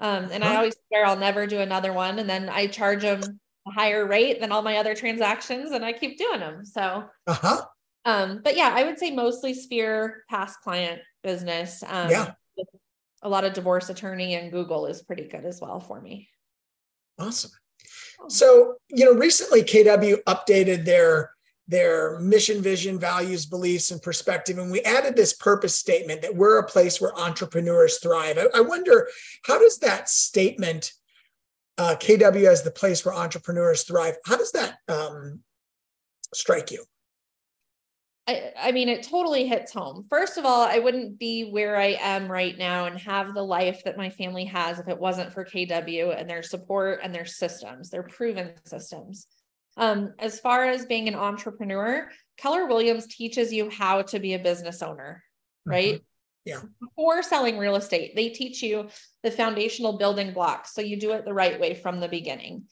Um, 0.00 0.28
and 0.32 0.42
huh. 0.42 0.50
I 0.50 0.56
always 0.56 0.76
swear 0.88 1.06
I'll 1.06 1.16
never 1.16 1.46
do 1.46 1.60
another 1.60 1.92
one. 1.92 2.18
And 2.18 2.28
then 2.28 2.48
I 2.48 2.66
charge 2.66 3.02
them 3.02 3.40
a 3.68 3.72
higher 3.72 4.06
rate 4.06 4.40
than 4.40 4.52
all 4.52 4.62
my 4.62 4.76
other 4.76 4.94
transactions 4.94 5.72
and 5.72 5.84
I 5.84 5.92
keep 5.92 6.18
doing 6.18 6.40
them. 6.40 6.64
So, 6.64 7.04
uh-huh. 7.26 7.62
um, 8.04 8.40
but 8.42 8.56
yeah, 8.56 8.72
I 8.74 8.84
would 8.84 8.98
say 8.98 9.10
mostly 9.10 9.54
sphere 9.54 10.24
past 10.28 10.60
client 10.62 11.00
business. 11.22 11.82
Um, 11.86 12.10
yeah. 12.10 12.32
A 13.22 13.28
lot 13.28 13.44
of 13.44 13.52
divorce 13.52 13.88
attorney 13.88 14.36
and 14.36 14.52
Google 14.52 14.86
is 14.86 15.02
pretty 15.02 15.26
good 15.26 15.44
as 15.44 15.60
well 15.60 15.80
for 15.80 16.00
me. 16.00 16.28
Awesome. 17.18 17.50
So, 18.28 18.76
you 18.88 19.04
know, 19.04 19.14
recently 19.14 19.62
KW 19.62 20.22
updated 20.24 20.84
their 20.84 21.30
their 21.68 22.18
mission, 22.20 22.62
vision, 22.62 22.98
values, 22.98 23.44
beliefs, 23.44 23.90
and 23.90 24.00
perspective. 24.00 24.56
And 24.56 24.72
we 24.72 24.80
added 24.80 25.14
this 25.14 25.34
purpose 25.34 25.76
statement 25.76 26.22
that 26.22 26.34
we're 26.34 26.58
a 26.58 26.66
place 26.66 26.98
where 26.98 27.14
entrepreneurs 27.14 27.98
thrive. 27.98 28.38
I, 28.38 28.46
I 28.58 28.60
wonder 28.62 29.06
how 29.44 29.58
does 29.58 29.78
that 29.80 30.08
statement 30.08 30.94
uh, 31.78 31.94
KW 31.96 32.46
as 32.46 32.62
the 32.62 32.70
place 32.70 33.04
where 33.04 33.14
entrepreneurs 33.14 33.84
thrive. 33.84 34.16
How 34.26 34.36
does 34.36 34.52
that 34.52 34.78
um, 34.88 35.40
strike 36.34 36.70
you? 36.70 36.84
I, 38.26 38.52
I 38.60 38.72
mean, 38.72 38.90
it 38.90 39.04
totally 39.04 39.46
hits 39.46 39.72
home. 39.72 40.04
First 40.10 40.36
of 40.36 40.44
all, 40.44 40.62
I 40.62 40.80
wouldn't 40.80 41.18
be 41.18 41.48
where 41.50 41.78
I 41.78 41.96
am 42.00 42.30
right 42.30 42.58
now 42.58 42.84
and 42.84 42.98
have 42.98 43.32
the 43.32 43.42
life 43.42 43.82
that 43.84 43.96
my 43.96 44.10
family 44.10 44.44
has 44.44 44.78
if 44.78 44.88
it 44.88 44.98
wasn't 44.98 45.32
for 45.32 45.46
KW 45.46 46.18
and 46.18 46.28
their 46.28 46.42
support 46.42 47.00
and 47.02 47.14
their 47.14 47.24
systems, 47.24 47.88
their 47.88 48.02
proven 48.02 48.52
systems. 48.66 49.28
Um, 49.78 50.12
as 50.18 50.40
far 50.40 50.64
as 50.64 50.84
being 50.84 51.08
an 51.08 51.14
entrepreneur, 51.14 52.10
Keller 52.36 52.66
Williams 52.66 53.06
teaches 53.06 53.52
you 53.52 53.70
how 53.70 54.02
to 54.02 54.18
be 54.18 54.34
a 54.34 54.38
business 54.38 54.82
owner, 54.82 55.22
right? 55.64 55.94
Mm-hmm. 55.94 56.04
Yeah. 56.48 56.62
Before 56.80 57.22
selling 57.22 57.58
real 57.58 57.76
estate, 57.76 58.16
they 58.16 58.30
teach 58.30 58.62
you 58.62 58.88
the 59.22 59.30
foundational 59.30 59.98
building 59.98 60.32
blocks. 60.32 60.72
So 60.72 60.80
you 60.80 60.98
do 60.98 61.12
it 61.12 61.26
the 61.26 61.34
right 61.34 61.60
way 61.60 61.74
from 61.74 62.00
the 62.00 62.08
beginning. 62.08 62.64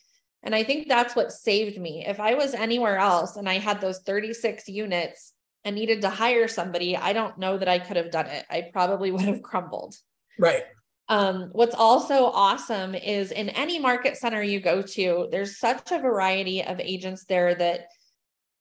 And 0.43 0.55
I 0.55 0.65
think 0.65 0.89
that's 0.89 1.15
what 1.15 1.31
saved 1.31 1.79
me. 1.79 2.03
If 2.07 2.19
I 2.19 2.37
was 2.37 2.55
anywhere 2.55 2.97
else 2.97 3.37
and 3.37 3.47
I 3.47 3.59
had 3.59 3.83
those 3.83 3.99
36 3.99 4.67
units 4.69 5.35
and 5.63 5.77
needed 5.77 6.01
to 6.01 6.09
hire 6.09 6.49
somebody, 6.49 6.97
I 6.97 7.13
don't 7.13 7.37
know 7.37 7.59
that 7.59 7.69
I 7.69 7.79
could 7.79 7.99
have 7.99 8.11
done 8.11 8.29
it. 8.29 8.47
I 8.49 8.71
probably 8.73 9.11
would 9.13 9.21
have 9.21 9.43
crumbled. 9.43 9.95
Right. 10.39 10.63
Um, 11.11 11.51
what's 11.53 11.75
also 11.75 12.25
awesome 12.25 12.95
is 12.95 13.31
in 13.31 13.51
any 13.51 13.79
market 13.79 14.17
center 14.17 14.43
you 14.43 14.59
go 14.59 14.81
to, 14.81 15.29
there's 15.31 15.59
such 15.59 15.93
a 15.93 15.99
variety 15.99 16.65
of 16.65 16.81
agents 16.81 17.27
there 17.27 17.55
that 17.55 17.89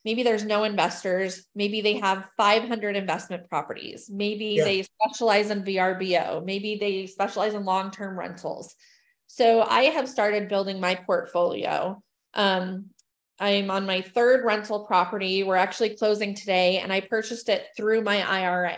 maybe 0.05 0.21
there's 0.21 0.45
no 0.45 0.63
investors. 0.63 1.45
Maybe 1.55 1.81
they 1.81 1.97
have 1.97 2.29
500 2.37 2.95
investment 2.95 3.49
properties. 3.49 4.09
Maybe 4.09 4.45
yeah. 4.57 4.63
they 4.63 4.83
specialize 4.83 5.49
in 5.49 5.63
vrbo 5.63 6.45
maybe 6.45 6.77
they 6.79 7.07
specialize 7.07 7.55
in 7.55 7.65
long-term 7.65 8.17
rentals. 8.17 8.75
So 9.27 9.63
i 9.63 9.85
have 9.85 10.07
started 10.07 10.47
building 10.47 10.79
my 10.79 10.95
portfolio. 10.95 12.01
Um, 12.35 12.91
i'm 13.39 13.69
on 13.71 13.85
my 13.85 14.01
third 14.01 14.45
rental 14.45 14.85
property. 14.85 15.43
We're 15.43 15.55
actually 15.55 15.95
closing 15.95 16.35
today 16.35 16.77
and 16.77 16.93
i 16.93 17.01
purchased 17.01 17.49
it 17.49 17.65
through 17.75 18.01
my 18.01 18.21
ira 18.21 18.77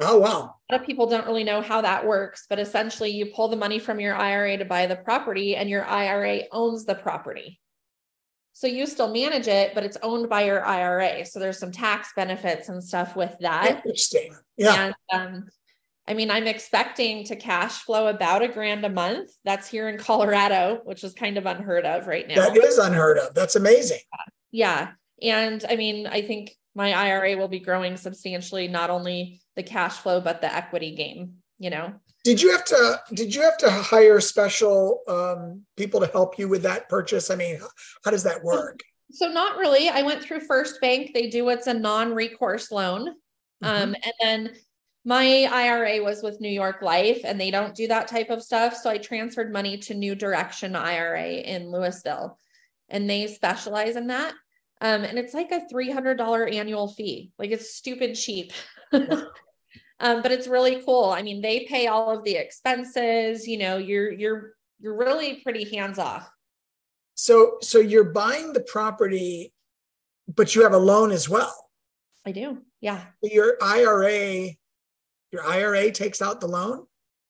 oh 0.00 0.18
wow. 0.18 0.54
A 0.68 0.72
lot 0.72 0.80
of 0.80 0.86
people 0.86 1.06
don't 1.06 1.26
really 1.26 1.44
know 1.44 1.60
how 1.60 1.82
that 1.82 2.06
works 2.06 2.46
but 2.48 2.58
essentially 2.58 3.10
you 3.10 3.26
pull 3.26 3.48
the 3.48 3.56
money 3.56 3.78
from 3.78 4.00
your 4.00 4.16
ira 4.16 4.56
to 4.56 4.64
buy 4.64 4.86
the 4.86 4.96
property 4.96 5.54
and 5.54 5.68
your 5.68 5.84
ira 5.84 6.40
owns 6.50 6.84
the 6.84 6.96
property 6.96 7.60
so 8.54 8.68
you 8.68 8.86
still 8.86 9.12
manage 9.12 9.48
it, 9.48 9.74
but 9.74 9.82
it's 9.82 9.98
owned 10.00 10.28
by 10.28 10.44
your 10.44 10.64
IRA. 10.64 11.26
So 11.26 11.40
there's 11.40 11.58
some 11.58 11.72
tax 11.72 12.12
benefits 12.14 12.68
and 12.68 12.82
stuff 12.82 13.16
with 13.16 13.36
that. 13.40 13.82
Interesting. 13.84 14.32
Yeah. 14.56 14.92
And, 14.92 14.94
um, 15.12 15.48
I 16.06 16.14
mean, 16.14 16.30
I'm 16.30 16.46
expecting 16.46 17.24
to 17.24 17.36
cash 17.36 17.82
flow 17.82 18.06
about 18.06 18.42
a 18.42 18.48
grand 18.48 18.84
a 18.84 18.88
month. 18.88 19.32
That's 19.44 19.68
here 19.68 19.88
in 19.88 19.98
Colorado, 19.98 20.80
which 20.84 21.02
is 21.02 21.14
kind 21.14 21.36
of 21.36 21.46
unheard 21.46 21.84
of 21.84 22.06
right 22.06 22.28
now. 22.28 22.36
That 22.36 22.56
is 22.56 22.78
unheard 22.78 23.18
of. 23.18 23.34
That's 23.34 23.56
amazing. 23.56 23.98
Yeah. 24.52 24.92
And 25.20 25.64
I 25.68 25.74
mean, 25.74 26.06
I 26.06 26.22
think 26.22 26.54
my 26.76 26.92
IRA 26.92 27.36
will 27.36 27.48
be 27.48 27.58
growing 27.58 27.96
substantially, 27.96 28.68
not 28.68 28.88
only 28.88 29.40
the 29.56 29.64
cash 29.64 29.96
flow, 29.96 30.20
but 30.20 30.40
the 30.40 30.54
equity 30.54 30.94
game, 30.94 31.38
you 31.58 31.70
know? 31.70 31.94
Did 32.24 32.40
you 32.40 32.50
have 32.50 32.64
to 32.64 33.00
did 33.12 33.34
you 33.34 33.42
have 33.42 33.58
to 33.58 33.70
hire 33.70 34.18
special 34.18 35.00
um, 35.06 35.62
people 35.76 36.00
to 36.00 36.06
help 36.06 36.38
you 36.38 36.48
with 36.48 36.62
that 36.62 36.88
purchase? 36.88 37.30
I 37.30 37.36
mean 37.36 37.60
how 38.04 38.10
does 38.10 38.24
that 38.24 38.42
work? 38.42 38.80
So 39.12 39.28
not 39.28 39.58
really. 39.58 39.88
I 39.90 40.02
went 40.02 40.22
through 40.22 40.40
first 40.40 40.80
bank. 40.80 41.12
They 41.14 41.28
do 41.28 41.44
what's 41.44 41.68
a 41.68 41.74
non-recourse 41.74 42.72
loan. 42.72 43.10
Mm-hmm. 43.62 43.82
um, 43.82 43.94
and 43.94 44.14
then 44.20 44.52
my 45.04 45.44
ira 45.44 46.02
was 46.02 46.22
with 46.22 46.40
new 46.40 46.50
york 46.50 46.82
life 46.82 47.20
and 47.24 47.40
they 47.40 47.50
don't 47.50 47.74
do 47.74 47.86
that 47.88 48.08
type 48.08 48.30
of 48.30 48.42
stuff. 48.42 48.74
So 48.74 48.90
i 48.90 48.98
transferred 48.98 49.52
money 49.52 49.78
to 49.78 49.94
new 49.94 50.14
direction 50.14 50.74
ira 50.74 51.24
in 51.24 51.70
louisville 51.70 52.38
and 52.88 53.08
they 53.08 53.26
specialize 53.26 53.96
in 53.96 54.08
that. 54.08 54.34
Um, 54.80 55.04
and 55.04 55.18
it's 55.18 55.34
like 55.34 55.52
a 55.52 55.62
$300 55.72 56.52
annual 56.54 56.88
fee. 56.88 57.30
Like 57.38 57.50
it's 57.50 57.74
stupid 57.74 58.14
cheap 58.16 58.52
um, 60.00 60.22
but 60.22 60.32
it's 60.32 60.48
really 60.48 60.82
cool. 60.82 61.10
I 61.10 61.22
mean, 61.22 61.40
they 61.40 61.66
pay 61.68 61.86
all 61.86 62.16
of 62.16 62.24
the 62.24 62.36
expenses. 62.36 63.46
You 63.46 63.58
know, 63.58 63.76
you're 63.76 64.10
you're 64.10 64.54
you're 64.80 64.96
really 64.96 65.40
pretty 65.42 65.76
hands 65.76 65.98
off. 65.98 66.28
So 67.14 67.58
so 67.62 67.78
you're 67.78 68.04
buying 68.04 68.52
the 68.52 68.60
property, 68.60 69.52
but 70.28 70.54
you 70.54 70.62
have 70.62 70.72
a 70.72 70.78
loan 70.78 71.10
as 71.10 71.28
well. 71.28 71.54
I 72.26 72.32
do. 72.32 72.58
Yeah. 72.80 73.04
Your 73.22 73.56
IRA, 73.62 74.48
your 75.30 75.46
IRA 75.46 75.90
takes 75.90 76.20
out 76.20 76.40
the 76.40 76.48
loan. 76.48 76.86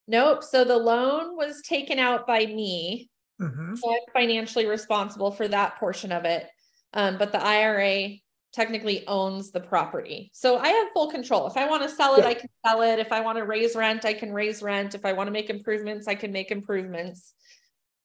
Nope. 0.06 0.42
So 0.42 0.64
the 0.64 0.76
loan 0.76 1.36
was 1.36 1.62
taken 1.62 1.98
out 1.98 2.26
by 2.26 2.46
me. 2.46 3.10
Mm-hmm. 3.40 3.74
So 3.74 3.90
I'm 3.90 3.98
financially 4.12 4.66
responsible 4.66 5.32
for 5.32 5.48
that 5.48 5.76
portion 5.78 6.12
of 6.12 6.24
it. 6.24 6.48
Um, 6.92 7.18
but 7.18 7.32
the 7.32 7.42
IRA 7.42 8.16
technically 8.54 9.04
owns 9.08 9.50
the 9.50 9.60
property. 9.60 10.30
So 10.32 10.58
I 10.58 10.68
have 10.68 10.88
full 10.94 11.10
control. 11.10 11.48
If 11.48 11.56
I 11.56 11.68
want 11.68 11.82
to 11.82 11.88
sell 11.88 12.14
it, 12.14 12.20
yeah. 12.20 12.28
I 12.28 12.34
can 12.34 12.48
sell 12.64 12.82
it. 12.82 13.00
If 13.00 13.10
I 13.10 13.20
want 13.20 13.36
to 13.38 13.44
raise 13.44 13.74
rent, 13.74 14.04
I 14.04 14.14
can 14.14 14.32
raise 14.32 14.62
rent. 14.62 14.94
If 14.94 15.04
I 15.04 15.12
want 15.12 15.26
to 15.26 15.32
make 15.32 15.50
improvements, 15.50 16.06
I 16.06 16.14
can 16.14 16.30
make 16.30 16.52
improvements. 16.52 17.34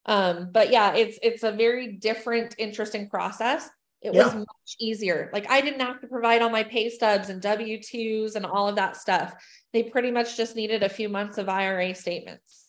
Um, 0.08 0.50
but 0.52 0.72
yeah, 0.72 0.96
it's 0.96 1.20
it's 1.22 1.44
a 1.44 1.52
very 1.52 1.94
different, 1.94 2.56
interesting 2.58 3.10
process. 3.10 3.70
It 4.02 4.16
yeah. 4.16 4.26
was 4.26 4.36
much 4.36 4.76
easier. 4.80 5.30
Like 5.32 5.50
I 5.52 5.62
didn't 5.62 5.82
have 5.82 6.02
to 6.02 6.08
provide 6.08 6.42
all 6.42 6.50
my 6.50 6.64
pay 6.64 6.90
stubs 6.90 7.30
and 7.30 7.42
W-2s 7.42 8.36
and 8.36 8.46
all 8.46 8.68
of 8.68 8.78
that 8.78 8.98
stuff. 8.98 9.34
They 9.72 9.84
pretty 9.84 10.10
much 10.10 10.36
just 10.36 10.56
needed 10.56 10.82
a 10.82 10.90
few 10.90 11.10
months 11.10 11.38
of 11.38 11.48
IRA 11.48 11.94
statements. 11.94 12.66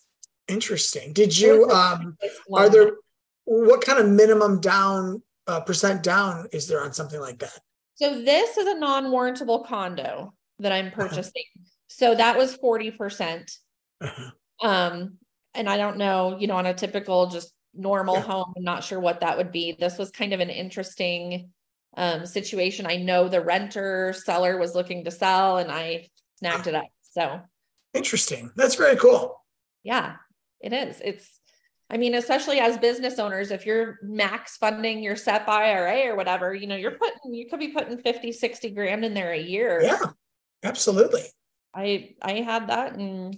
Interesting. 0.48 1.12
Did 1.14 1.38
you 1.38 1.70
um 1.70 2.18
are 2.52 2.68
there 2.68 2.92
what 3.44 3.80
kind 3.80 3.98
of 3.98 4.08
minimum 4.08 4.60
down 4.60 5.22
uh, 5.46 5.60
percent 5.60 6.02
down 6.02 6.46
is 6.52 6.68
there 6.68 6.82
on 6.82 6.92
something 6.92 7.20
like 7.20 7.38
that? 7.38 7.58
So 8.00 8.22
this 8.22 8.56
is 8.56 8.66
a 8.66 8.78
non-warrantable 8.78 9.66
condo 9.66 10.32
that 10.60 10.72
I'm 10.72 10.86
uh-huh. 10.86 11.08
purchasing. 11.08 11.44
So 11.88 12.14
that 12.14 12.36
was 12.36 12.56
40%. 12.56 13.50
uh-huh. 14.00 14.30
Um, 14.62 15.18
and 15.54 15.68
I 15.68 15.76
don't 15.76 15.98
know, 15.98 16.38
you 16.38 16.46
know, 16.46 16.56
on 16.56 16.66
a 16.66 16.74
typical 16.74 17.26
just 17.26 17.52
normal 17.74 18.14
yeah. 18.14 18.22
home, 18.22 18.52
I'm 18.56 18.62
not 18.62 18.84
sure 18.84 19.00
what 19.00 19.20
that 19.20 19.36
would 19.36 19.52
be. 19.52 19.76
This 19.78 19.98
was 19.98 20.10
kind 20.10 20.32
of 20.32 20.40
an 20.40 20.50
interesting 20.50 21.50
um, 21.96 22.24
situation. 22.24 22.86
I 22.86 22.96
know 22.96 23.28
the 23.28 23.42
renter 23.42 24.12
seller 24.12 24.58
was 24.58 24.74
looking 24.74 25.04
to 25.04 25.10
sell 25.10 25.58
and 25.58 25.70
I 25.70 26.08
snagged 26.38 26.68
it 26.68 26.74
up. 26.74 26.86
So 27.02 27.40
interesting. 27.92 28.50
That's 28.56 28.76
very 28.76 28.96
cool. 28.96 29.42
Yeah, 29.82 30.16
it 30.60 30.72
is. 30.72 31.00
It's 31.04 31.39
I 31.90 31.96
mean, 31.96 32.14
especially 32.14 32.60
as 32.60 32.78
business 32.78 33.18
owners, 33.18 33.50
if 33.50 33.66
you're 33.66 33.98
max 34.02 34.56
funding 34.56 35.02
your 35.02 35.16
SEP 35.16 35.48
IRA 35.48 36.12
or 36.12 36.16
whatever, 36.16 36.54
you 36.54 36.68
know, 36.68 36.76
you're 36.76 36.92
putting, 36.92 37.34
you 37.34 37.48
could 37.48 37.58
be 37.58 37.68
putting 37.68 37.98
50, 37.98 38.30
60 38.30 38.70
grand 38.70 39.04
in 39.04 39.12
there 39.12 39.32
a 39.32 39.40
year. 39.40 39.80
Yeah, 39.82 40.04
absolutely. 40.62 41.22
I, 41.74 42.14
I 42.22 42.34
had 42.34 42.68
that 42.68 42.94
and 42.94 43.36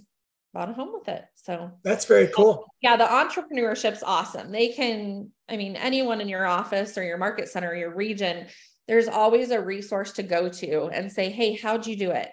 bought 0.53 0.69
a 0.69 0.73
home 0.73 0.91
with 0.93 1.07
it. 1.07 1.25
So 1.33 1.71
that's 1.83 2.05
very 2.05 2.27
cool. 2.27 2.65
Yeah. 2.81 2.95
The 2.95 3.05
entrepreneurship's 3.05 4.03
awesome. 4.03 4.51
They 4.51 4.69
can, 4.69 5.31
I 5.49 5.57
mean, 5.57 5.75
anyone 5.75 6.21
in 6.21 6.29
your 6.29 6.45
office 6.45 6.95
or 6.95 7.03
your 7.03 7.17
market 7.17 7.49
center, 7.49 7.71
or 7.71 7.75
your 7.75 7.95
region, 7.95 8.45
there's 8.87 9.07
always 9.07 9.49
a 9.49 9.61
resource 9.61 10.11
to 10.13 10.23
go 10.23 10.47
to 10.49 10.89
and 10.93 11.11
say, 11.11 11.31
Hey, 11.31 11.55
how'd 11.55 11.87
you 11.87 11.95
do 11.95 12.11
it? 12.11 12.29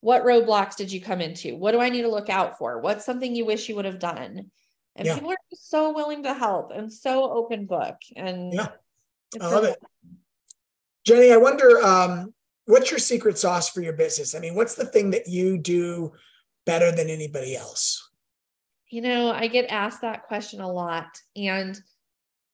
What 0.00 0.24
roadblocks 0.24 0.74
did 0.74 0.90
you 0.90 1.00
come 1.00 1.20
into? 1.20 1.54
What 1.54 1.70
do 1.70 1.80
I 1.80 1.88
need 1.88 2.02
to 2.02 2.10
look 2.10 2.28
out 2.28 2.58
for? 2.58 2.80
What's 2.80 3.04
something 3.04 3.36
you 3.36 3.44
wish 3.44 3.68
you 3.68 3.76
would 3.76 3.84
have 3.84 4.00
done? 4.00 4.50
And 4.96 5.06
yeah. 5.06 5.14
people 5.14 5.30
are 5.30 5.36
just 5.50 5.70
so 5.70 5.92
willing 5.92 6.22
to 6.22 6.34
help 6.34 6.72
and 6.74 6.92
so 6.92 7.30
open 7.30 7.66
book 7.66 7.96
and 8.16 8.52
yeah. 8.52 8.68
i 9.40 9.48
love 9.48 9.64
it. 9.64 9.78
jenny 11.04 11.32
i 11.32 11.36
wonder 11.36 11.80
um, 11.82 12.32
what's 12.66 12.90
your 12.90 12.98
secret 13.00 13.38
sauce 13.38 13.68
for 13.68 13.80
your 13.80 13.92
business? 13.92 14.34
I 14.34 14.38
mean 14.38 14.54
what's 14.54 14.74
the 14.74 14.86
thing 14.86 15.10
that 15.10 15.28
you 15.28 15.58
do 15.58 16.12
better 16.66 16.92
than 16.92 17.08
anybody 17.08 17.56
else? 17.56 18.10
You 18.90 19.02
know 19.02 19.30
i 19.32 19.46
get 19.46 19.70
asked 19.70 20.02
that 20.02 20.24
question 20.24 20.60
a 20.60 20.70
lot 20.70 21.08
and 21.34 21.80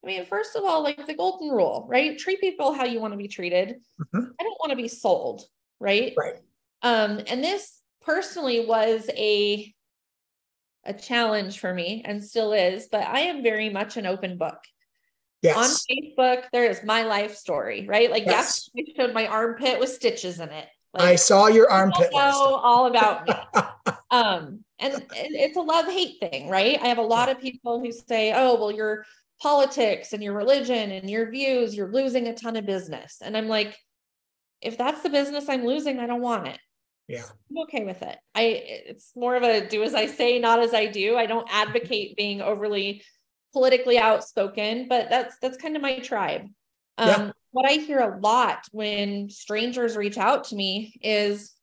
i 0.04 0.06
mean 0.06 0.24
first 0.24 0.54
of 0.54 0.64
all 0.64 0.82
like 0.82 1.06
the 1.06 1.14
golden 1.14 1.50
rule 1.50 1.86
right? 1.88 2.18
Treat 2.18 2.40
people 2.40 2.72
how 2.72 2.84
you 2.84 3.00
want 3.00 3.12
to 3.12 3.18
be 3.18 3.28
treated. 3.28 3.76
Mm-hmm. 4.00 4.30
i 4.38 4.42
don't 4.42 4.60
want 4.60 4.70
to 4.70 4.76
be 4.76 4.88
sold 4.88 5.42
right? 5.80 6.14
Right. 6.16 6.36
Um 6.82 7.20
and 7.26 7.42
this 7.42 7.80
personally 8.00 8.66
was 8.66 9.08
a 9.16 9.74
a 10.88 10.94
challenge 10.94 11.60
for 11.60 11.72
me 11.72 12.02
and 12.04 12.24
still 12.24 12.52
is, 12.52 12.88
but 12.90 13.02
I 13.02 13.20
am 13.20 13.42
very 13.42 13.68
much 13.68 13.96
an 13.96 14.06
open 14.06 14.38
book. 14.38 14.58
Yes. 15.42 15.56
On 15.56 15.96
Facebook, 15.96 16.44
there 16.52 16.64
is 16.64 16.82
my 16.82 17.02
life 17.02 17.36
story, 17.36 17.86
right? 17.86 18.10
Like 18.10 18.24
yes. 18.24 18.68
I 18.76 18.84
showed 18.96 19.14
my 19.14 19.26
armpit 19.26 19.78
with 19.78 19.90
stitches 19.90 20.40
in 20.40 20.48
it. 20.48 20.66
Like, 20.94 21.04
I 21.04 21.16
saw 21.16 21.46
your 21.46 21.70
armpit. 21.70 22.08
Know 22.12 22.18
all 22.62 22.86
about 22.86 23.28
me. 23.28 23.34
um, 24.10 24.64
and 24.80 25.04
it's 25.12 25.56
a 25.56 25.60
love 25.60 25.86
hate 25.86 26.18
thing, 26.18 26.48
right? 26.48 26.78
I 26.82 26.88
have 26.88 26.98
a 26.98 27.02
lot 27.02 27.28
of 27.28 27.40
people 27.40 27.78
who 27.78 27.92
say, 27.92 28.32
"Oh, 28.34 28.58
well, 28.58 28.72
your 28.72 29.04
politics 29.40 30.12
and 30.12 30.22
your 30.22 30.32
religion 30.32 30.90
and 30.90 31.08
your 31.08 31.30
views, 31.30 31.76
you're 31.76 31.92
losing 31.92 32.26
a 32.26 32.34
ton 32.34 32.56
of 32.56 32.64
business." 32.64 33.18
And 33.22 33.36
I'm 33.36 33.48
like, 33.48 33.76
if 34.62 34.78
that's 34.78 35.02
the 35.02 35.10
business 35.10 35.48
I'm 35.48 35.64
losing, 35.64 36.00
I 36.00 36.06
don't 36.06 36.22
want 36.22 36.48
it 36.48 36.58
yeah. 37.08 37.24
I'm 37.50 37.58
okay 37.62 37.84
with 37.84 38.02
it. 38.02 38.18
I 38.34 38.42
it's 38.42 39.12
more 39.16 39.34
of 39.34 39.42
a 39.42 39.66
do 39.66 39.82
as 39.82 39.94
i 39.94 40.06
say 40.06 40.38
not 40.38 40.60
as 40.60 40.74
i 40.74 40.86
do. 40.86 41.16
I 41.16 41.26
don't 41.26 41.48
advocate 41.50 42.16
being 42.16 42.40
overly 42.42 43.02
politically 43.52 43.98
outspoken 43.98 44.86
but 44.88 45.08
that's 45.08 45.36
that's 45.40 45.56
kind 45.56 45.74
of 45.74 45.82
my 45.82 45.98
tribe. 45.98 46.42
Um, 46.98 47.08
yeah. 47.08 47.30
what 47.52 47.70
i 47.70 47.74
hear 47.74 48.00
a 48.00 48.18
lot 48.18 48.64
when 48.72 49.30
strangers 49.30 49.96
reach 49.96 50.18
out 50.18 50.44
to 50.44 50.56
me 50.56 50.98
is 51.00 51.54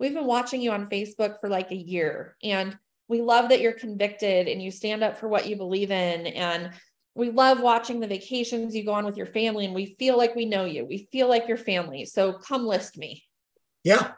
we've 0.00 0.12
been 0.12 0.26
watching 0.26 0.60
you 0.60 0.72
on 0.72 0.90
facebook 0.90 1.38
for 1.40 1.48
like 1.48 1.70
a 1.70 1.76
year 1.76 2.36
and 2.42 2.76
we 3.08 3.22
love 3.22 3.50
that 3.50 3.60
you're 3.60 3.72
convicted 3.72 4.48
and 4.48 4.60
you 4.60 4.72
stand 4.72 5.04
up 5.04 5.18
for 5.18 5.28
what 5.28 5.46
you 5.46 5.54
believe 5.54 5.92
in 5.92 6.26
and 6.26 6.70
we 7.14 7.30
love 7.30 7.60
watching 7.60 8.00
the 8.00 8.08
vacations 8.08 8.74
you 8.74 8.84
go 8.84 8.92
on 8.92 9.06
with 9.06 9.16
your 9.16 9.26
family 9.26 9.64
and 9.64 9.74
we 9.74 9.96
feel 10.00 10.18
like 10.18 10.34
we 10.34 10.44
know 10.44 10.66
you. 10.66 10.84
We 10.84 11.08
feel 11.10 11.28
like 11.28 11.48
your 11.48 11.56
family 11.56 12.04
so 12.04 12.32
come 12.34 12.66
list 12.66 12.98
me. 12.98 13.24
Yeah 13.84 14.12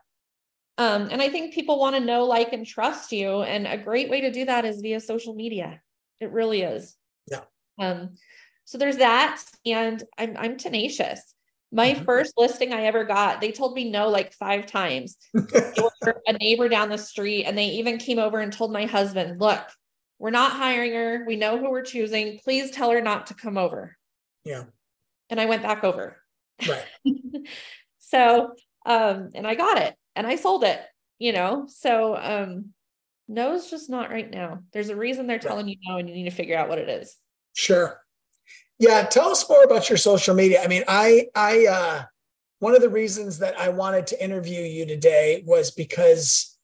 um, 0.78 1.08
and 1.10 1.20
I 1.20 1.28
think 1.28 1.52
people 1.52 1.80
want 1.80 1.96
to 1.96 2.00
know, 2.00 2.24
like, 2.24 2.52
and 2.52 2.64
trust 2.64 3.10
you. 3.10 3.42
And 3.42 3.66
a 3.66 3.76
great 3.76 4.08
way 4.08 4.20
to 4.22 4.30
do 4.30 4.44
that 4.44 4.64
is 4.64 4.80
via 4.80 5.00
social 5.00 5.34
media. 5.34 5.80
It 6.20 6.30
really 6.30 6.62
is. 6.62 6.96
Yeah. 7.28 7.42
Um, 7.80 8.10
so 8.64 8.78
there's 8.78 8.98
that. 8.98 9.42
And 9.66 10.02
I'm 10.16 10.36
I'm 10.38 10.56
tenacious. 10.56 11.20
My 11.72 11.92
mm-hmm. 11.92 12.04
first 12.04 12.32
listing 12.38 12.72
I 12.72 12.84
ever 12.84 13.04
got, 13.04 13.40
they 13.40 13.50
told 13.50 13.74
me 13.74 13.90
no 13.90 14.08
like 14.08 14.32
five 14.32 14.66
times. 14.66 15.16
a 15.34 16.32
neighbor 16.40 16.68
down 16.68 16.90
the 16.90 16.96
street, 16.96 17.44
and 17.44 17.58
they 17.58 17.66
even 17.66 17.98
came 17.98 18.20
over 18.20 18.38
and 18.38 18.52
told 18.52 18.72
my 18.72 18.86
husband, 18.86 19.40
look, 19.40 19.60
we're 20.20 20.30
not 20.30 20.52
hiring 20.52 20.92
her. 20.94 21.24
We 21.26 21.36
know 21.36 21.58
who 21.58 21.70
we're 21.70 21.82
choosing. 21.82 22.38
Please 22.42 22.70
tell 22.70 22.90
her 22.90 23.02
not 23.02 23.26
to 23.26 23.34
come 23.34 23.58
over. 23.58 23.96
Yeah. 24.44 24.64
And 25.28 25.40
I 25.40 25.46
went 25.46 25.62
back 25.62 25.82
over. 25.82 26.16
Right. 26.66 26.86
so 27.98 28.52
um, 28.86 29.30
and 29.34 29.46
I 29.46 29.54
got 29.54 29.78
it 29.78 29.94
and 30.16 30.26
I 30.26 30.36
sold 30.36 30.64
it, 30.64 30.80
you 31.18 31.32
know? 31.32 31.66
So, 31.68 32.16
um, 32.16 32.72
no, 33.28 33.54
it's 33.54 33.70
just 33.70 33.90
not 33.90 34.10
right 34.10 34.30
now. 34.30 34.62
There's 34.72 34.88
a 34.88 34.96
reason 34.96 35.26
they're 35.26 35.38
telling 35.38 35.68
you 35.68 35.76
no, 35.86 35.98
and 35.98 36.08
you 36.08 36.14
need 36.14 36.24
to 36.24 36.30
figure 36.30 36.56
out 36.56 36.68
what 36.68 36.78
it 36.78 36.88
is. 36.88 37.16
Sure. 37.54 38.00
Yeah. 38.78 39.02
Tell 39.04 39.28
us 39.30 39.48
more 39.48 39.64
about 39.64 39.90
your 39.90 39.98
social 39.98 40.34
media. 40.34 40.62
I 40.62 40.68
mean, 40.68 40.84
I, 40.88 41.26
I, 41.34 41.66
uh, 41.66 42.02
one 42.60 42.74
of 42.74 42.80
the 42.80 42.88
reasons 42.88 43.38
that 43.38 43.58
I 43.58 43.68
wanted 43.68 44.06
to 44.08 44.22
interview 44.22 44.62
you 44.62 44.86
today 44.86 45.42
was 45.46 45.70
because 45.70 46.56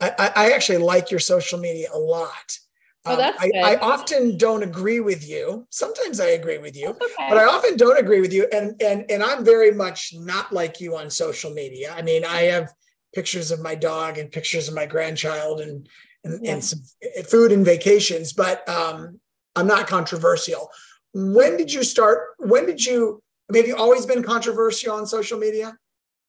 I, 0.00 0.32
I 0.34 0.52
actually 0.52 0.78
like 0.78 1.10
your 1.10 1.20
social 1.20 1.58
media 1.58 1.88
a 1.92 1.98
lot. 1.98 2.58
Oh, 3.06 3.16
that's 3.16 3.42
um, 3.42 3.50
I, 3.54 3.74
I, 3.74 3.78
often 3.78 4.36
don't 4.36 4.62
agree 4.62 5.00
with 5.00 5.26
you. 5.26 5.66
Sometimes 5.70 6.20
I 6.20 6.30
agree 6.30 6.58
with 6.58 6.76
you, 6.76 6.90
okay. 6.90 7.28
but 7.30 7.38
I 7.38 7.46
often 7.46 7.78
don't 7.78 7.98
agree 7.98 8.20
with 8.20 8.32
you. 8.32 8.46
And 8.52 8.80
and 8.82 9.10
and 9.10 9.22
I'm 9.22 9.42
very 9.42 9.70
much 9.70 10.12
not 10.14 10.52
like 10.52 10.80
you 10.80 10.96
on 10.96 11.08
social 11.08 11.50
media. 11.52 11.94
I 11.96 12.02
mean, 12.02 12.26
I 12.26 12.42
have 12.42 12.70
pictures 13.14 13.50
of 13.50 13.60
my 13.60 13.74
dog 13.74 14.18
and 14.18 14.30
pictures 14.30 14.68
of 14.68 14.74
my 14.74 14.84
grandchild 14.84 15.60
and 15.60 15.88
and, 16.24 16.44
yeah. 16.44 16.52
and 16.52 16.64
some 16.64 16.80
food 17.26 17.52
and 17.52 17.64
vacations, 17.64 18.34
but 18.34 18.68
um, 18.68 19.18
I'm 19.56 19.66
not 19.66 19.86
controversial. 19.86 20.70
When 21.14 21.56
did 21.56 21.72
you 21.72 21.82
start? 21.82 22.20
When 22.38 22.66
did 22.66 22.84
you? 22.84 23.22
Maybe 23.48 23.68
you 23.68 23.76
always 23.76 24.04
been 24.04 24.22
controversial 24.22 24.94
on 24.94 25.06
social 25.06 25.38
media? 25.38 25.74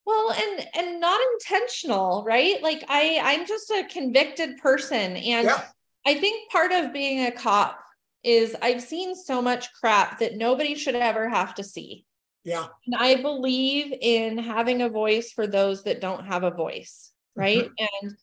Well, 0.05 0.31
and 0.31 0.67
and 0.73 0.99
not 1.01 1.19
intentional, 1.33 2.23
right? 2.25 2.61
Like 2.63 2.83
I 2.87 3.19
I'm 3.21 3.45
just 3.45 3.69
a 3.69 3.83
convicted 3.89 4.57
person, 4.57 5.17
and 5.17 5.45
yeah. 5.45 5.65
I 6.05 6.15
think 6.15 6.51
part 6.51 6.71
of 6.71 6.93
being 6.93 7.25
a 7.25 7.31
cop 7.31 7.79
is 8.23 8.55
I've 8.61 8.81
seen 8.81 9.15
so 9.15 9.41
much 9.41 9.71
crap 9.73 10.19
that 10.19 10.35
nobody 10.35 10.75
should 10.75 10.95
ever 10.95 11.29
have 11.29 11.55
to 11.55 11.63
see. 11.63 12.05
Yeah. 12.43 12.67
And 12.85 12.95
I 12.95 13.21
believe 13.21 13.93
in 14.01 14.37
having 14.37 14.81
a 14.81 14.89
voice 14.89 15.31
for 15.31 15.45
those 15.45 15.83
that 15.83 16.01
don't 16.01 16.25
have 16.25 16.43
a 16.43 16.51
voice. 16.51 17.11
Right. 17.35 17.65
Mm-hmm. 17.65 18.05
And 18.05 18.17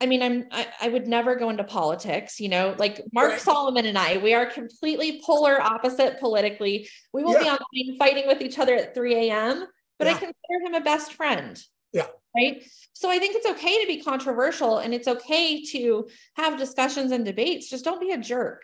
I 0.00 0.06
mean, 0.06 0.22
I'm 0.22 0.46
I, 0.50 0.66
I, 0.80 0.88
would 0.88 1.06
never 1.06 1.34
go 1.34 1.50
into 1.50 1.64
politics, 1.64 2.40
you 2.40 2.48
know, 2.48 2.74
like 2.78 3.02
Mark 3.12 3.32
right. 3.32 3.40
Solomon 3.40 3.84
and 3.84 3.98
I, 3.98 4.16
we 4.16 4.32
are 4.32 4.46
completely 4.46 5.20
polar 5.24 5.60
opposite 5.60 6.18
politically. 6.18 6.88
We 7.12 7.22
will 7.22 7.34
yeah. 7.34 7.58
be 7.70 7.90
on 7.90 7.98
fighting 7.98 8.26
with 8.26 8.40
each 8.40 8.58
other 8.58 8.74
at 8.74 8.94
3 8.94 9.30
a.m., 9.30 9.66
but 9.98 10.06
yeah. 10.06 10.14
I 10.14 10.14
consider 10.14 10.66
him 10.66 10.74
a 10.74 10.80
best 10.80 11.12
friend. 11.12 11.62
Yeah. 11.92 12.06
Right. 12.34 12.64
So 12.92 13.10
I 13.10 13.18
think 13.18 13.34
it's 13.34 13.48
okay 13.48 13.80
to 13.80 13.86
be 13.86 14.02
controversial 14.02 14.78
and 14.78 14.94
it's 14.94 15.08
okay 15.08 15.64
to 15.66 16.08
have 16.34 16.58
discussions 16.58 17.12
and 17.12 17.24
debates. 17.24 17.68
Just 17.68 17.84
don't 17.84 18.00
be 18.00 18.12
a 18.12 18.18
jerk. 18.18 18.62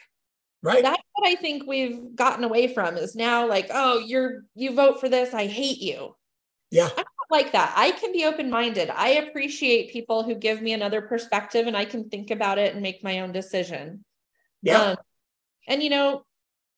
Right. 0.63 0.83
That's 0.83 1.03
what 1.15 1.29
I 1.29 1.35
think 1.35 1.67
we've 1.67 2.15
gotten 2.15 2.45
away 2.45 2.73
from 2.73 2.97
is 2.97 3.15
now 3.15 3.49
like, 3.49 3.69
oh, 3.73 3.99
you're 3.99 4.45
you 4.55 4.75
vote 4.75 5.01
for 5.01 5.09
this, 5.09 5.35
I 5.35 5.47
hate 5.47 5.79
you. 5.79 6.15
Yeah. 6.71 6.89
I'm 6.89 6.97
not 6.97 7.31
like 7.31 7.53
that. 7.53 7.73
I 7.77 7.93
can 7.93 8.13
be 8.13 8.25
open-minded. 8.25 8.91
I 8.91 9.11
appreciate 9.11 9.93
people 9.93 10.23
who 10.23 10.35
give 10.35 10.61
me 10.61 10.73
another 10.73 11.03
perspective 11.03 11.67
and 11.67 11.77
I 11.77 11.85
can 11.85 12.09
think 12.09 12.31
about 12.31 12.59
it 12.59 12.73
and 12.73 12.83
make 12.83 13.05
my 13.05 13.21
own 13.21 13.33
decision. 13.33 14.05
Yeah. 14.63 14.81
Um, 14.83 14.97
and 15.69 15.83
you 15.83 15.91
know, 15.91 16.25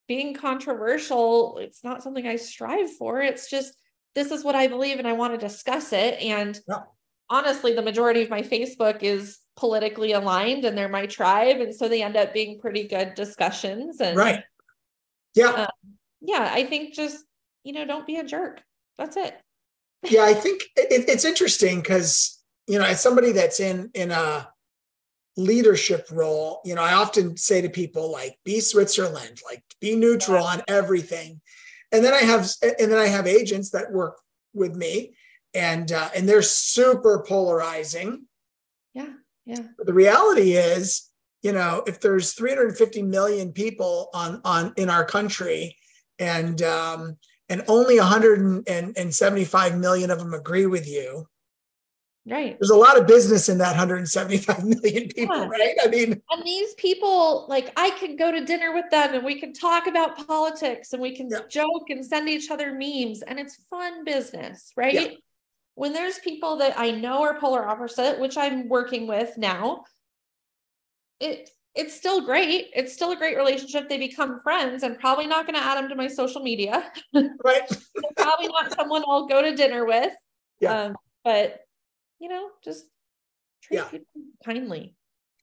being 0.07 0.33
controversial, 0.33 1.59
it's 1.59 1.83
not 1.83 2.03
something 2.03 2.27
I 2.27 2.35
strive 2.37 2.91
for. 2.93 3.21
It's 3.21 3.49
just 3.49 3.75
this 4.15 4.31
is 4.31 4.43
what 4.43 4.55
I 4.55 4.67
believe 4.67 4.99
and 4.99 5.07
I 5.07 5.13
want 5.13 5.33
to 5.33 5.37
discuss 5.37 5.93
it. 5.93 6.19
And 6.21 6.59
yeah. 6.67 6.81
honestly, 7.29 7.73
the 7.73 7.81
majority 7.81 8.21
of 8.21 8.29
my 8.29 8.41
Facebook 8.41 9.03
is 9.03 9.39
politically 9.55 10.13
aligned 10.13 10.65
and 10.65 10.77
they're 10.77 10.89
my 10.89 11.05
tribe. 11.05 11.57
And 11.57 11.73
so 11.73 11.87
they 11.87 12.01
end 12.01 12.17
up 12.17 12.33
being 12.33 12.59
pretty 12.59 12.87
good 12.87 13.13
discussions 13.15 14.01
and 14.01 14.17
right. 14.17 14.43
Yeah. 15.35 15.49
Um, 15.49 15.95
yeah 16.21 16.49
i 16.53 16.63
think 16.63 16.93
just 16.93 17.23
you 17.63 17.73
know 17.73 17.85
don't 17.85 18.07
be 18.07 18.17
a 18.17 18.23
jerk. 18.23 18.61
That's 18.97 19.17
it. 19.17 19.35
Yeah 20.09 20.23
i 20.23 20.33
think 20.33 20.61
it, 20.77 21.09
it's 21.09 21.25
interesting 21.25 21.81
because 21.81 22.39
you 22.67 22.79
know 22.79 22.85
as 22.85 23.01
somebody 23.01 23.31
that's 23.33 23.59
in 23.59 23.89
in 23.93 24.11
a 24.11 24.47
leadership 25.35 26.07
role 26.11 26.61
you 26.65 26.73
know 26.75 26.81
i 26.81 26.93
often 26.93 27.37
say 27.37 27.61
to 27.61 27.69
people 27.69 28.11
like 28.11 28.37
be 28.43 28.59
switzerland 28.59 29.39
like 29.45 29.63
be 29.79 29.95
neutral 29.95 30.43
on 30.43 30.61
everything 30.67 31.39
and 31.91 32.03
then 32.03 32.13
I 32.13 32.19
have 32.19 32.49
and 32.61 32.91
then 32.91 32.99
I 32.99 33.07
have 33.07 33.27
agents 33.27 33.71
that 33.71 33.91
work 33.91 34.19
with 34.53 34.75
me, 34.75 35.15
and 35.53 35.91
uh, 35.91 36.09
and 36.15 36.27
they're 36.27 36.41
super 36.41 37.23
polarizing. 37.27 38.25
Yeah, 38.93 39.13
yeah. 39.45 39.63
But 39.77 39.87
the 39.87 39.93
reality 39.93 40.53
is, 40.53 41.09
you 41.41 41.51
know, 41.51 41.83
if 41.87 41.99
there's 41.99 42.33
350 42.33 43.03
million 43.03 43.51
people 43.51 44.09
on 44.13 44.41
on 44.43 44.73
in 44.77 44.89
our 44.89 45.05
country, 45.05 45.75
and 46.19 46.61
um, 46.61 47.17
and 47.49 47.63
only 47.67 47.97
175 47.97 49.77
million 49.77 50.11
of 50.11 50.19
them 50.19 50.33
agree 50.33 50.67
with 50.67 50.87
you, 50.87 51.27
Right. 52.27 52.57
There's 52.59 52.69
a 52.69 52.75
lot 52.75 52.97
of 52.97 53.07
business 53.07 53.49
in 53.49 53.57
that 53.59 53.69
175 53.69 54.63
million 54.63 55.07
people, 55.07 55.35
yeah. 55.35 55.47
right? 55.47 55.75
I 55.83 55.87
mean, 55.87 56.21
and 56.29 56.43
these 56.45 56.73
people, 56.75 57.47
like, 57.47 57.71
I 57.77 57.89
can 57.91 58.15
go 58.15 58.31
to 58.31 58.45
dinner 58.45 58.73
with 58.73 58.89
them 58.91 59.15
and 59.15 59.23
we 59.23 59.39
can 59.39 59.53
talk 59.53 59.87
about 59.87 60.27
politics 60.27 60.93
and 60.93 61.01
we 61.01 61.15
can 61.15 61.29
yeah. 61.29 61.39
joke 61.49 61.89
and 61.89 62.05
send 62.05 62.29
each 62.29 62.51
other 62.51 62.73
memes, 62.73 63.21
and 63.21 63.39
it's 63.39 63.55
fun 63.69 64.03
business, 64.03 64.71
right? 64.75 64.93
Yeah. 64.93 65.07
When 65.75 65.93
there's 65.93 66.19
people 66.19 66.57
that 66.57 66.77
I 66.77 66.91
know 66.91 67.23
are 67.23 67.39
polar 67.39 67.67
opposite, 67.67 68.19
which 68.19 68.37
I'm 68.37 68.67
working 68.67 69.07
with 69.07 69.37
now, 69.37 69.85
it 71.19 71.49
it's 71.75 71.95
still 71.95 72.25
great. 72.25 72.67
It's 72.75 72.93
still 72.93 73.11
a 73.11 73.15
great 73.15 73.37
relationship. 73.37 73.87
They 73.87 73.97
become 73.97 74.41
friends. 74.43 74.83
I'm 74.83 74.95
probably 74.95 75.27
not 75.27 75.45
going 75.45 75.55
to 75.55 75.63
add 75.63 75.77
them 75.77 75.87
to 75.89 75.95
my 75.95 76.07
social 76.07 76.41
media. 76.41 76.91
Right. 77.13 77.61
probably 78.17 78.47
not 78.47 78.73
someone 78.73 79.03
I'll 79.07 79.27
go 79.27 79.41
to 79.41 79.55
dinner 79.55 79.85
with. 79.85 80.11
Yeah. 80.59 80.81
Um, 80.81 80.95
but 81.23 81.61
you 82.19 82.29
know, 82.29 82.49
just 82.63 82.85
treat 83.63 83.77
yeah. 83.77 83.85
people 83.85 84.05
kindly. 84.43 84.95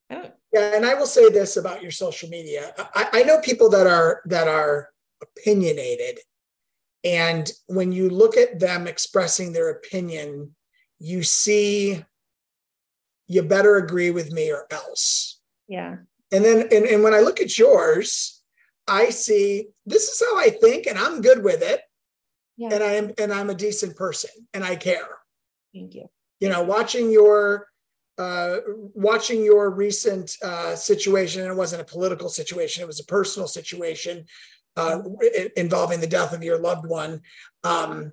Yeah, 0.08 0.28
and 0.54 0.86
I 0.86 0.94
will 0.94 1.06
say 1.06 1.30
this 1.30 1.56
about 1.56 1.82
your 1.82 1.90
social 1.90 2.28
media. 2.28 2.72
I, 2.94 3.08
I 3.12 3.22
know 3.24 3.40
people 3.40 3.68
that 3.70 3.88
are 3.88 4.22
that 4.26 4.46
are 4.46 4.90
opinionated, 5.20 6.20
and 7.02 7.50
when 7.66 7.90
you 7.90 8.08
look 8.08 8.36
at 8.36 8.60
them 8.60 8.86
expressing 8.86 9.52
their 9.52 9.70
opinion, 9.70 10.54
you 11.00 11.24
see 11.24 12.04
you 13.26 13.42
better 13.42 13.76
agree 13.76 14.12
with 14.12 14.30
me 14.30 14.52
or 14.52 14.66
else. 14.70 15.40
Yeah. 15.66 15.96
And 16.30 16.44
then 16.44 16.68
and, 16.70 16.86
and 16.86 17.02
when 17.02 17.14
I 17.14 17.20
look 17.20 17.40
at 17.40 17.58
yours, 17.58 18.40
I 18.86 19.10
see 19.10 19.68
this 19.86 20.08
is 20.08 20.22
how 20.24 20.38
I 20.38 20.50
think 20.50 20.86
and 20.86 20.98
I'm 20.98 21.20
good 21.20 21.42
with 21.42 21.62
it. 21.62 21.80
Yeah. 22.56 22.68
And 22.72 22.84
I'm 22.84 23.12
and 23.18 23.32
I'm 23.32 23.50
a 23.50 23.54
decent 23.54 23.96
person 23.96 24.30
and 24.54 24.62
I 24.62 24.76
care. 24.76 25.18
Thank 25.74 25.96
you 25.96 26.08
you 26.40 26.48
know, 26.48 26.62
watching 26.62 27.10
your 27.10 27.68
uh, 28.18 28.58
watching 28.94 29.44
your 29.44 29.70
recent 29.70 30.36
uh, 30.42 30.74
situation, 30.74 31.42
and 31.42 31.50
it 31.50 31.56
wasn't 31.56 31.82
a 31.82 31.84
political 31.84 32.28
situation; 32.28 32.82
it 32.82 32.86
was 32.86 33.00
a 33.00 33.04
personal 33.04 33.48
situation 33.48 34.24
uh, 34.76 35.00
involving 35.56 36.00
the 36.00 36.06
death 36.06 36.32
of 36.32 36.42
your 36.42 36.58
loved 36.58 36.86
one. 36.86 37.20
Um, 37.64 38.12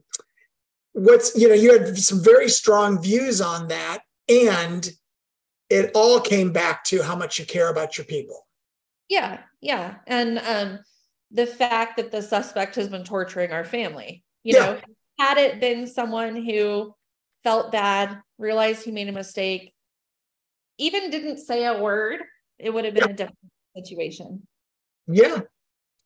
what's 0.93 1.35
you 1.35 1.47
know, 1.49 1.55
you 1.55 1.77
had 1.77 1.97
some 1.97 2.21
very 2.21 2.49
strong 2.49 3.01
views 3.01 3.41
on 3.41 3.69
that, 3.69 3.99
and 4.29 4.89
it 5.69 5.91
all 5.95 6.19
came 6.19 6.51
back 6.51 6.83
to 6.85 7.01
how 7.01 7.15
much 7.15 7.39
you 7.39 7.45
care 7.45 7.69
about 7.69 7.97
your 7.97 8.05
people. 8.05 8.45
Yeah, 9.09 9.39
yeah, 9.61 9.95
and 10.07 10.39
um, 10.39 10.79
the 11.31 11.45
fact 11.45 11.97
that 11.97 12.11
the 12.11 12.21
suspect 12.21 12.75
has 12.75 12.89
been 12.89 13.03
torturing 13.03 13.51
our 13.51 13.65
family. 13.65 14.23
You 14.43 14.57
yeah. 14.57 14.65
know, 14.65 14.79
had 15.19 15.37
it 15.37 15.59
been 15.61 15.87
someone 15.87 16.35
who 16.35 16.93
felt 17.43 17.71
bad, 17.71 18.21
realized 18.37 18.83
he 18.83 18.91
made 18.91 19.09
a 19.09 19.11
mistake, 19.11 19.73
even 20.77 21.09
didn't 21.09 21.37
say 21.37 21.65
a 21.65 21.81
word, 21.81 22.21
it 22.57 22.73
would 22.73 22.85
have 22.85 22.93
been 22.93 23.11
a 23.11 23.13
different 23.13 23.37
situation. 23.75 24.47
Yeah. 25.07 25.41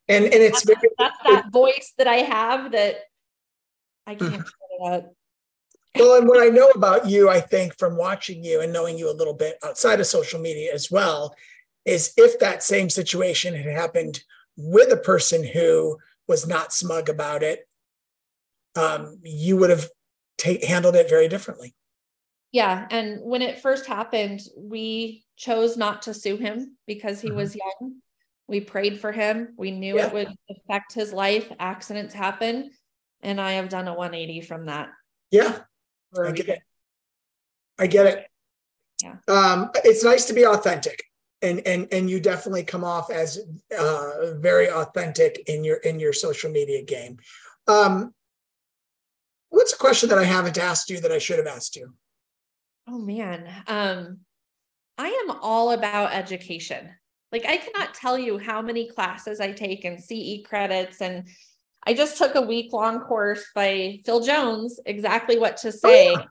And 0.10 0.26
and 0.26 0.34
it's 0.34 0.64
that's, 0.64 0.80
very, 0.82 0.94
that's 0.98 1.18
that 1.26 1.52
voice 1.52 1.94
that 1.98 2.08
I 2.08 2.18
have 2.18 2.72
that 2.72 2.96
I 4.06 4.16
can't 4.16 4.34
mm. 4.34 4.46
it 4.80 4.94
up. 4.94 5.14
Well, 5.96 6.18
and 6.18 6.28
what 6.28 6.42
I 6.42 6.50
know 6.50 6.68
about 6.68 7.10
you, 7.10 7.30
I 7.30 7.42
think 7.42 7.78
from 7.78 7.98
watching 7.98 8.44
you 8.44 8.62
and 8.62 8.72
knowing 8.72 8.98
you 8.98 9.12
a 9.12 9.14
little 9.14 9.34
bit 9.34 9.58
outside 9.64 10.00
of 10.00 10.06
social 10.06 10.40
media 10.40 10.74
as 10.74 10.92
well, 10.92 11.36
is 11.86 12.14
if 12.18 12.40
that 12.40 12.64
same 12.64 12.90
situation 12.90 13.56
had 13.56 13.66
happened 13.66 14.24
with 14.56 14.92
a 14.92 14.98
person 14.98 15.44
who 15.44 15.98
was 16.28 16.48
not 16.48 16.74
smug 16.74 17.10
about 17.10 17.44
it, 17.44 17.68
um, 18.76 19.20
you 19.24 19.58
would 19.58 19.70
have 19.70 19.90
ta- 20.38 20.66
handled 20.68 20.96
it 20.96 21.10
very 21.10 21.28
differently. 21.28 21.76
Yeah. 22.52 22.88
And 22.90 23.20
when 23.22 23.42
it 23.42 23.60
first 23.60 23.86
happened, 23.86 24.42
we 24.58 25.26
chose 25.36 25.78
not 25.78 26.04
to 26.04 26.14
sue 26.14 26.38
him 26.38 26.78
because 26.88 27.22
he 27.22 27.28
mm-hmm. 27.28 27.38
was 27.38 27.56
young. 27.56 27.96
We 28.48 28.62
prayed 28.62 29.00
for 29.00 29.12
him. 29.12 29.54
We 29.58 29.72
knew 29.72 29.98
yeah. 29.98 30.08
it 30.08 30.14
would 30.14 30.34
affect 30.50 30.94
his 30.94 31.12
life. 31.12 31.52
Accidents 31.60 32.14
happen. 32.14 32.72
And 33.22 33.42
I 33.42 33.54
have 33.54 33.70
done 33.70 33.88
a 33.88 33.94
180 33.94 34.42
from 34.42 34.68
that. 34.68 34.90
Yeah. 35.32 35.60
I 36.18 36.32
get 36.32 36.50
it. 36.50 36.60
I 37.78 37.88
get 37.88 38.06
it. 38.06 38.28
Yeah. 39.04 39.16
Um, 39.28 39.70
it's 39.84 40.04
nice 40.04 40.26
to 40.26 40.34
be 40.34 40.46
authentic. 40.46 41.04
And 41.44 41.60
and 41.68 41.88
and 41.92 42.10
you 42.10 42.20
definitely 42.20 42.64
come 42.64 42.84
off 42.84 43.12
as 43.12 43.40
uh, 43.78 44.34
very 44.38 44.72
authentic 44.72 45.44
in 45.48 45.64
your 45.64 45.78
in 45.78 46.00
your 46.00 46.12
social 46.12 46.50
media 46.50 46.82
game. 46.82 47.20
Um, 47.68 48.16
What's 49.50 49.74
a 49.74 49.78
question 49.78 50.10
that 50.10 50.18
I 50.18 50.24
haven't 50.24 50.58
asked 50.58 50.90
you 50.90 51.00
that 51.02 51.12
I 51.12 51.18
should 51.18 51.38
have 51.38 51.48
asked 51.48 51.76
you? 51.76 51.94
Oh 52.88 53.00
man. 53.00 53.48
Um 53.68 54.20
I 54.98 55.10
am 55.10 55.38
all 55.42 55.72
about 55.72 56.14
education. 56.14 56.90
Like 57.32 57.46
I 57.46 57.58
cannot 57.58 57.94
tell 57.94 58.18
you 58.18 58.38
how 58.38 58.62
many 58.62 58.90
classes 58.90 59.40
I 59.40 59.52
take 59.52 59.86
and 59.86 60.04
CE 60.04 60.44
credits 60.48 61.02
and 61.02 61.28
I 61.86 61.94
just 61.94 62.18
took 62.18 62.36
a 62.36 62.42
week 62.42 62.74
long 62.74 63.00
course 63.02 63.46
by 63.56 64.02
Phil 64.06 64.22
Jones 64.22 64.80
exactly 64.86 65.38
what 65.38 65.58
to 65.58 65.72
say. 65.72 66.10
Oh, 66.10 66.12
yeah. 66.20 66.26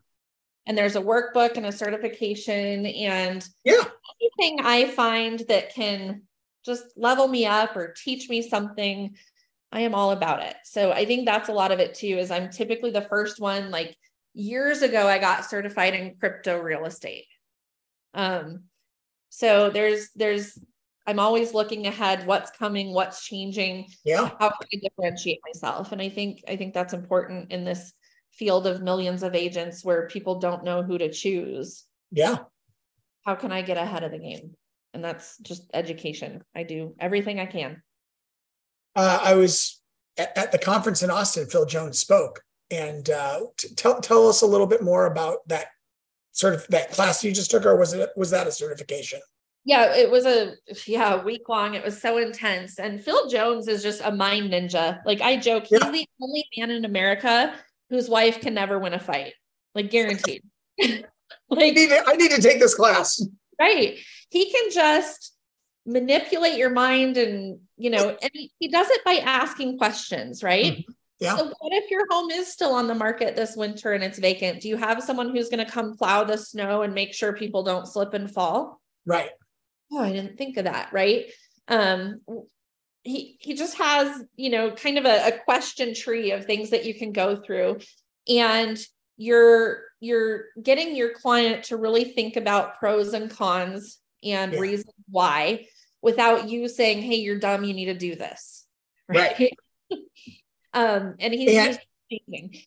And 0.67 0.77
there's 0.77 0.97
a 0.97 1.01
workbook 1.01 1.57
and 1.57 1.65
a 1.65 1.73
certification 1.73 2.85
and 2.87 3.47
yeah. 3.65 3.85
anything 4.21 4.61
I 4.65 4.89
find 4.89 5.39
that 5.49 5.73
can 5.73 6.23
just 6.65 6.85
level 6.97 7.29
me 7.29 7.47
up 7.47 7.77
or 7.77 7.95
teach 7.97 8.29
me 8.29 8.43
something 8.43 9.17
I 9.77 9.81
am 9.81 9.95
all 9.95 10.13
about 10.13 10.43
it. 10.43 10.57
So 10.65 10.91
I 10.91 11.05
think 11.05 11.27
that's 11.27 11.51
a 11.51 11.53
lot 11.53 11.71
of 11.71 11.81
it 11.81 11.95
too, 11.95 12.17
is 12.17 12.31
I'm 12.31 12.49
typically 12.49 12.93
the 12.93 13.03
first 13.03 13.39
one, 13.39 13.71
like 13.71 13.95
years 14.33 14.81
ago, 14.81 15.07
I 15.07 15.19
got 15.19 15.45
certified 15.45 15.93
in 15.93 16.17
crypto 16.19 16.59
real 16.59 16.87
estate. 16.87 17.27
Um, 18.15 18.65
so 19.29 19.69
there's, 19.69 20.09
there's, 20.17 20.59
I'm 21.07 21.19
always 21.19 21.53
looking 21.53 21.87
ahead, 21.87 22.27
what's 22.27 22.51
coming, 22.53 22.95
what's 22.95 23.27
changing, 23.27 23.89
yeah, 24.03 24.31
how 24.41 24.49
can 24.49 24.67
I 24.73 24.79
differentiate 24.83 25.41
myself? 25.47 25.93
And 25.93 26.01
I 26.01 26.09
think, 26.09 26.43
I 26.49 26.57
think 26.57 26.73
that's 26.73 26.95
important 26.95 27.53
in 27.53 27.67
this 27.67 27.93
field 28.33 28.67
of 28.67 28.83
millions 28.83 29.23
of 29.23 29.35
agents 29.35 29.85
where 29.85 30.09
people 30.09 30.39
don't 30.39 30.65
know 30.65 30.83
who 30.83 30.97
to 30.97 31.13
choose. 31.13 31.85
Yeah. 32.11 32.39
How 33.27 33.35
can 33.35 33.53
I 33.53 33.61
get 33.61 33.77
ahead 33.77 34.05
of 34.05 34.13
the 34.13 34.19
game? 34.19 34.55
And 34.95 35.05
that's 35.05 35.37
just 35.37 35.69
education. 35.75 36.43
I 36.55 36.63
do 36.63 36.95
everything 36.99 37.41
I 37.41 37.47
can 37.47 37.83
uh, 38.97 39.21
I 39.23 39.35
was 39.35 39.81
at, 40.17 40.37
at, 40.37 40.53
the 40.53 40.59
conference 40.59 41.03
in 41.03 41.11
Austin. 41.11 41.47
Phil 41.47 41.67
Jones 41.67 41.99
spoke, 41.99 42.43
and 42.71 43.09
uh, 43.11 43.41
t- 43.57 43.75
tell 43.75 44.01
tell 44.01 44.29
us 44.29 44.43
a 44.43 44.47
little 44.47 44.67
bit 44.67 44.83
more 44.83 45.07
about 45.07 45.47
that 45.49 45.67
sort 46.33 46.55
of 46.55 46.67
that 46.69 46.91
class 46.91 47.23
you 47.23 47.33
just 47.33 47.51
took, 47.51 47.67
or 47.67 47.77
was 47.77 47.93
it 47.93 48.11
was 48.17 48.31
that 48.31 48.47
a 48.47 48.53
certification? 48.53 49.21
Yeah, 49.65 49.95
it 49.95 50.11
was 50.11 50.25
a 50.25 50.55
yeah 50.87 51.23
week 51.23 51.49
long. 51.49 51.75
It 51.75 51.85
was 51.85 52.01
so 52.01 52.19
intense, 52.19 52.79
and 52.79 53.01
Phil 53.01 53.29
Jones 53.29 53.69
is 53.69 53.83
just 53.83 54.01
a 54.03 54.11
mind 54.11 54.53
ninja. 54.53 55.01
Like 55.05 55.21
I 55.21 55.37
joke, 55.37 55.65
he's 55.65 55.81
yeah. 55.83 55.91
the 55.91 56.07
only 56.23 56.47
man 56.57 56.71
in 56.71 56.85
America 56.85 57.55
whose 57.91 58.09
wife 58.09 58.41
can 58.41 58.55
never 58.55 58.79
win 58.79 58.95
a 58.95 58.99
fight, 58.99 59.35
like 59.75 59.91
guaranteed. 59.91 60.43
like 60.81 61.05
I 61.53 61.71
need, 61.71 61.89
to, 61.89 62.03
I 62.07 62.17
need 62.17 62.31
to 62.31 62.41
take 62.41 62.61
this 62.61 62.75
class. 62.75 63.23
Right, 63.61 63.99
he 64.31 64.51
can 64.51 64.71
just 64.71 65.36
manipulate 65.87 66.59
your 66.59 66.71
mind 66.71 67.17
and 67.17 67.61
you 67.77 67.91
know 67.91 68.17
and 68.21 68.31
he, 68.35 68.51
he 68.59 68.69
does 68.69 68.91
it 68.91 69.05
by 69.05 69.15
asking 69.15 69.79
questions 69.79 70.43
right? 70.43 70.73
Mm-hmm. 70.73 70.93
yeah. 71.21 71.37
So 71.37 71.45
what 71.47 71.73
if 71.73 71.91
your 71.91 72.03
home 72.11 72.31
is 72.31 72.53
still 72.53 72.73
on 72.73 72.89
the 72.89 72.95
market 72.95 73.37
this 73.37 73.57
winter 73.57 73.93
and 73.93 74.03
it's 74.03 74.19
vacant? 74.19 74.61
Do 74.61 74.69
you 74.69 74.77
have 74.77 75.03
someone 75.03 75.31
who's 75.31 75.49
going 75.49 75.65
to 75.65 75.71
come 75.71 75.97
plow 75.97 76.25
the 76.25 76.37
snow 76.37 76.83
and 76.83 76.93
make 76.93 77.15
sure 77.15 77.33
people 77.33 77.63
don't 77.63 77.87
slip 77.87 78.15
and 78.15 78.31
fall? 78.31 78.81
Right. 79.07 79.31
Oh 79.93 80.03
i 80.03 80.13
didn't 80.13 80.37
think 80.37 80.57
of 80.57 80.65
that 80.65 80.93
right? 80.93 81.27
Um 81.69 82.21
he 83.05 83.37
he 83.41 83.55
just 83.55 83.79
has 83.79 84.25
you 84.35 84.51
know 84.51 84.73
kind 84.73 84.99
of 84.99 85.05
a, 85.05 85.29
a 85.29 85.39
question 85.45 85.95
tree 85.95 86.33
of 86.33 86.45
things 86.45 86.71
that 86.71 86.85
you 86.85 86.95
can 86.95 87.13
go 87.13 87.37
through. 87.37 87.79
And 88.29 88.79
you're 89.17 89.85
you're 90.01 90.47
getting 90.61 90.97
your 90.97 91.15
client 91.15 91.65
to 91.65 91.77
really 91.77 92.05
think 92.05 92.37
about 92.37 92.79
pros 92.79 93.15
and 93.15 93.31
cons 93.31 93.99
and 94.25 94.53
yeah. 94.53 94.59
reasons 94.59 94.93
why 95.09 95.67
without 96.07 96.49
you 96.49 96.69
saying, 96.69 97.03
Hey, 97.03 97.17
you're 97.17 97.41
dumb, 97.41 97.65
you 97.65 97.75
need 97.75 97.87
to 97.87 97.95
do 97.95 98.15
this. 98.15 98.65
Right. 99.09 99.37
right. 99.39 99.53
um, 100.73 101.17
and 101.19 101.35
he's 101.35 101.51
and- 101.51 101.79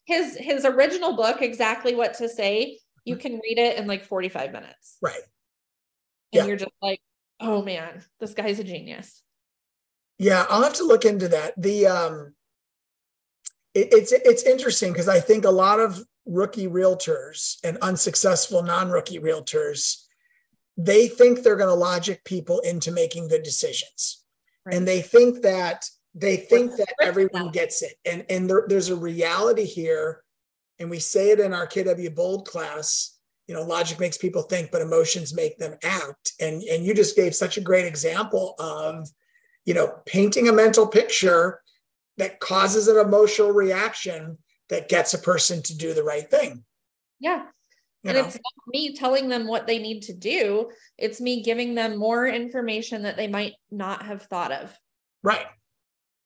his 0.06 0.36
his 0.36 0.65
original 0.65 1.15
book, 1.15 1.41
exactly 1.41 1.95
what 1.95 2.15
to 2.15 2.28
say, 2.28 2.80
you 3.06 3.15
can 3.15 3.39
read 3.41 3.58
it 3.58 3.78
in 3.78 3.88
like 3.88 4.04
45 4.04 4.52
minutes. 4.52 4.97
Right. 5.02 5.13
And 6.34 6.41
yeah. 6.41 6.45
you're 6.45 6.58
just 6.58 6.73
like, 6.82 6.99
oh 7.39 7.63
man, 7.63 8.04
this 8.19 8.34
guy's 8.34 8.60
a 8.60 8.65
genius. 8.65 9.23
Yeah, 10.17 10.45
I'll 10.49 10.63
have 10.63 10.73
to 10.73 10.84
look 10.84 11.06
into 11.06 11.30
that. 11.30 11.54
The 11.56 11.88
um 11.88 12.34
it, 13.73 13.93
it's 13.93 14.12
it's 14.12 14.43
interesting 14.43 14.91
because 14.91 15.08
I 15.08 15.21
think 15.21 15.45
a 15.45 15.49
lot 15.49 15.80
of 15.80 16.04
rookie 16.25 16.67
realtors 16.67 17.56
and 17.63 17.78
unsuccessful 17.78 18.62
non-rookie 18.62 19.19
realtors 19.19 20.04
they 20.81 21.07
think 21.07 21.41
they're 21.41 21.55
going 21.55 21.69
to 21.69 21.73
logic 21.73 22.23
people 22.23 22.59
into 22.59 22.91
making 22.91 23.27
good 23.27 23.43
decisions 23.43 24.23
right. 24.65 24.75
and 24.75 24.87
they 24.87 25.01
think 25.01 25.41
that 25.41 25.85
they 26.15 26.37
think 26.37 26.75
that 26.77 26.93
everyone 27.01 27.51
gets 27.51 27.81
it 27.81 27.93
and 28.05 28.25
and 28.29 28.49
there, 28.49 28.65
there's 28.67 28.89
a 28.89 28.95
reality 28.95 29.65
here 29.65 30.23
and 30.79 30.89
we 30.89 30.99
say 30.99 31.31
it 31.31 31.39
in 31.39 31.53
our 31.53 31.67
kw 31.67 32.15
bold 32.15 32.47
class 32.47 33.17
you 33.47 33.53
know 33.53 33.63
logic 33.63 33.99
makes 33.99 34.17
people 34.17 34.43
think 34.43 34.71
but 34.71 34.81
emotions 34.81 35.35
make 35.35 35.57
them 35.57 35.75
act 35.83 36.33
and 36.39 36.63
and 36.63 36.85
you 36.85 36.93
just 36.93 37.15
gave 37.15 37.35
such 37.35 37.57
a 37.57 37.61
great 37.61 37.85
example 37.85 38.55
of 38.59 39.07
you 39.65 39.73
know 39.73 39.99
painting 40.05 40.47
a 40.47 40.53
mental 40.53 40.87
picture 40.87 41.61
that 42.19 42.39
causes 42.39 42.87
an 42.87 42.97
emotional 42.97 43.51
reaction 43.51 44.37
that 44.69 44.89
gets 44.89 45.13
a 45.13 45.17
person 45.17 45.63
to 45.63 45.75
do 45.75 45.93
the 45.93 46.03
right 46.03 46.29
thing. 46.29 46.63
Yeah. 47.19 47.45
You 48.03 48.12
and 48.12 48.17
know? 48.17 48.25
it's 48.25 48.35
not 48.35 48.67
me 48.67 48.95
telling 48.95 49.27
them 49.27 49.45
what 49.47 49.67
they 49.67 49.79
need 49.79 50.03
to 50.03 50.13
do. 50.13 50.69
It's 50.97 51.19
me 51.19 51.43
giving 51.43 51.75
them 51.75 51.97
more 51.97 52.27
information 52.27 53.03
that 53.03 53.17
they 53.17 53.27
might 53.27 53.53
not 53.69 54.03
have 54.03 54.23
thought 54.23 54.51
of. 54.51 54.77
Right. 55.21 55.45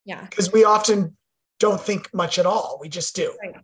Yeah. 0.06 0.26
Because 0.30 0.52
we 0.52 0.66
often 0.66 1.18
don't 1.60 1.82
think 1.82 2.14
much 2.14 2.38
at 2.38 2.46
all. 2.46 2.78
We 2.80 2.90
just 2.90 3.16
do. 3.16 3.36
Right. 3.42 3.56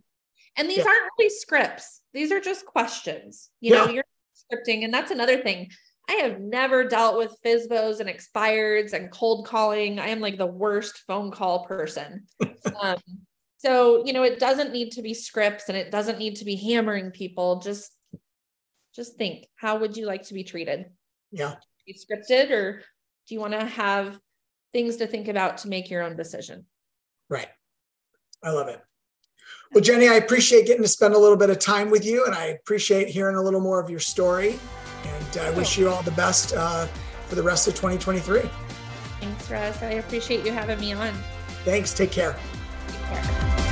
And 0.58 0.70
these 0.70 0.80
yeah. 0.80 0.86
aren't 0.86 1.12
really 1.18 1.30
scripts. 1.30 2.02
These 2.14 2.32
are 2.32 2.42
just 2.42 2.66
questions. 2.66 3.50
You 3.62 3.76
yeah. 3.76 3.86
know, 3.86 3.92
you're 3.92 4.04
scripting. 4.52 4.84
And 4.84 4.94
that's 4.94 5.12
another 5.12 5.38
thing. 5.38 5.70
I 6.10 6.14
have 6.14 6.40
never 6.40 6.86
dealt 6.86 7.18
with 7.18 7.38
FSBOs 7.46 8.00
and 8.00 8.10
expireds 8.10 8.94
and 8.94 9.12
cold 9.12 9.46
calling. 9.46 10.00
I 10.00 10.08
am 10.08 10.20
like 10.20 10.40
the 10.40 10.48
worst 10.48 11.04
phone 11.06 11.30
call 11.30 11.66
person. 11.66 12.26
um, 12.82 12.98
so, 13.58 14.04
you 14.06 14.14
know, 14.14 14.24
it 14.24 14.40
doesn't 14.40 14.72
need 14.72 14.94
to 14.94 15.04
be 15.04 15.14
scripts 15.14 15.70
and 15.70 15.78
it 15.78 15.92
doesn't 15.92 16.18
need 16.18 16.38
to 16.38 16.46
be 16.46 16.56
hammering 16.56 17.12
people. 17.12 17.60
Just 17.60 17.92
just 19.00 19.16
think, 19.16 19.48
how 19.56 19.80
would 19.80 19.96
you 19.96 20.06
like 20.06 20.24
to 20.24 20.34
be 20.34 20.44
treated? 20.44 20.88
Yeah. 21.32 21.56
Be 21.88 21.94
scripted 21.94 22.52
or 22.52 22.82
do 23.28 23.34
you 23.34 23.40
want 23.40 23.54
to 23.54 23.64
have 23.64 24.20
things 24.74 24.98
to 24.98 25.08
think 25.08 25.30
about 25.30 25.60
to 25.60 25.70
make 25.70 25.90
your 25.90 26.04
own 26.04 26.18
decision? 26.18 26.66
Right. 27.30 27.48
I 28.44 28.52
love 28.52 28.68
it. 28.68 28.82
Well, 29.72 29.82
Jenny, 29.82 30.10
I 30.10 30.16
appreciate 30.16 30.68
getting 30.68 30.82
to 30.82 30.90
spend 30.90 31.14
a 31.14 31.18
little 31.18 31.38
bit 31.38 31.50
of 31.50 31.60
time 31.60 31.90
with 31.90 32.06
you 32.06 32.26
and 32.26 32.36
I 32.36 32.48
appreciate 32.48 33.08
hearing 33.08 33.38
a 33.38 33.42
little 33.42 33.62
more 33.62 33.80
of 33.80 33.90
your 33.90 34.02
story. 34.02 34.60
And 35.06 35.38
I 35.38 35.52
wish 35.52 35.78
you 35.78 35.90
all 35.90 36.04
the 36.04 36.12
best 36.12 36.54
uh, 36.54 36.86
for 37.28 37.36
the 37.36 37.44
rest 37.44 37.70
of 37.70 37.76
2023. 37.76 38.42
Thanks, 39.22 39.50
Russ. 39.50 39.82
I 39.82 39.92
appreciate 39.92 40.46
you 40.46 40.52
having 40.52 40.80
me 40.82 40.92
on. 40.92 41.14
Thanks. 41.64 41.94
Take 41.94 42.12
care. 42.12 42.36
Take 42.88 43.22
care. 43.22 43.69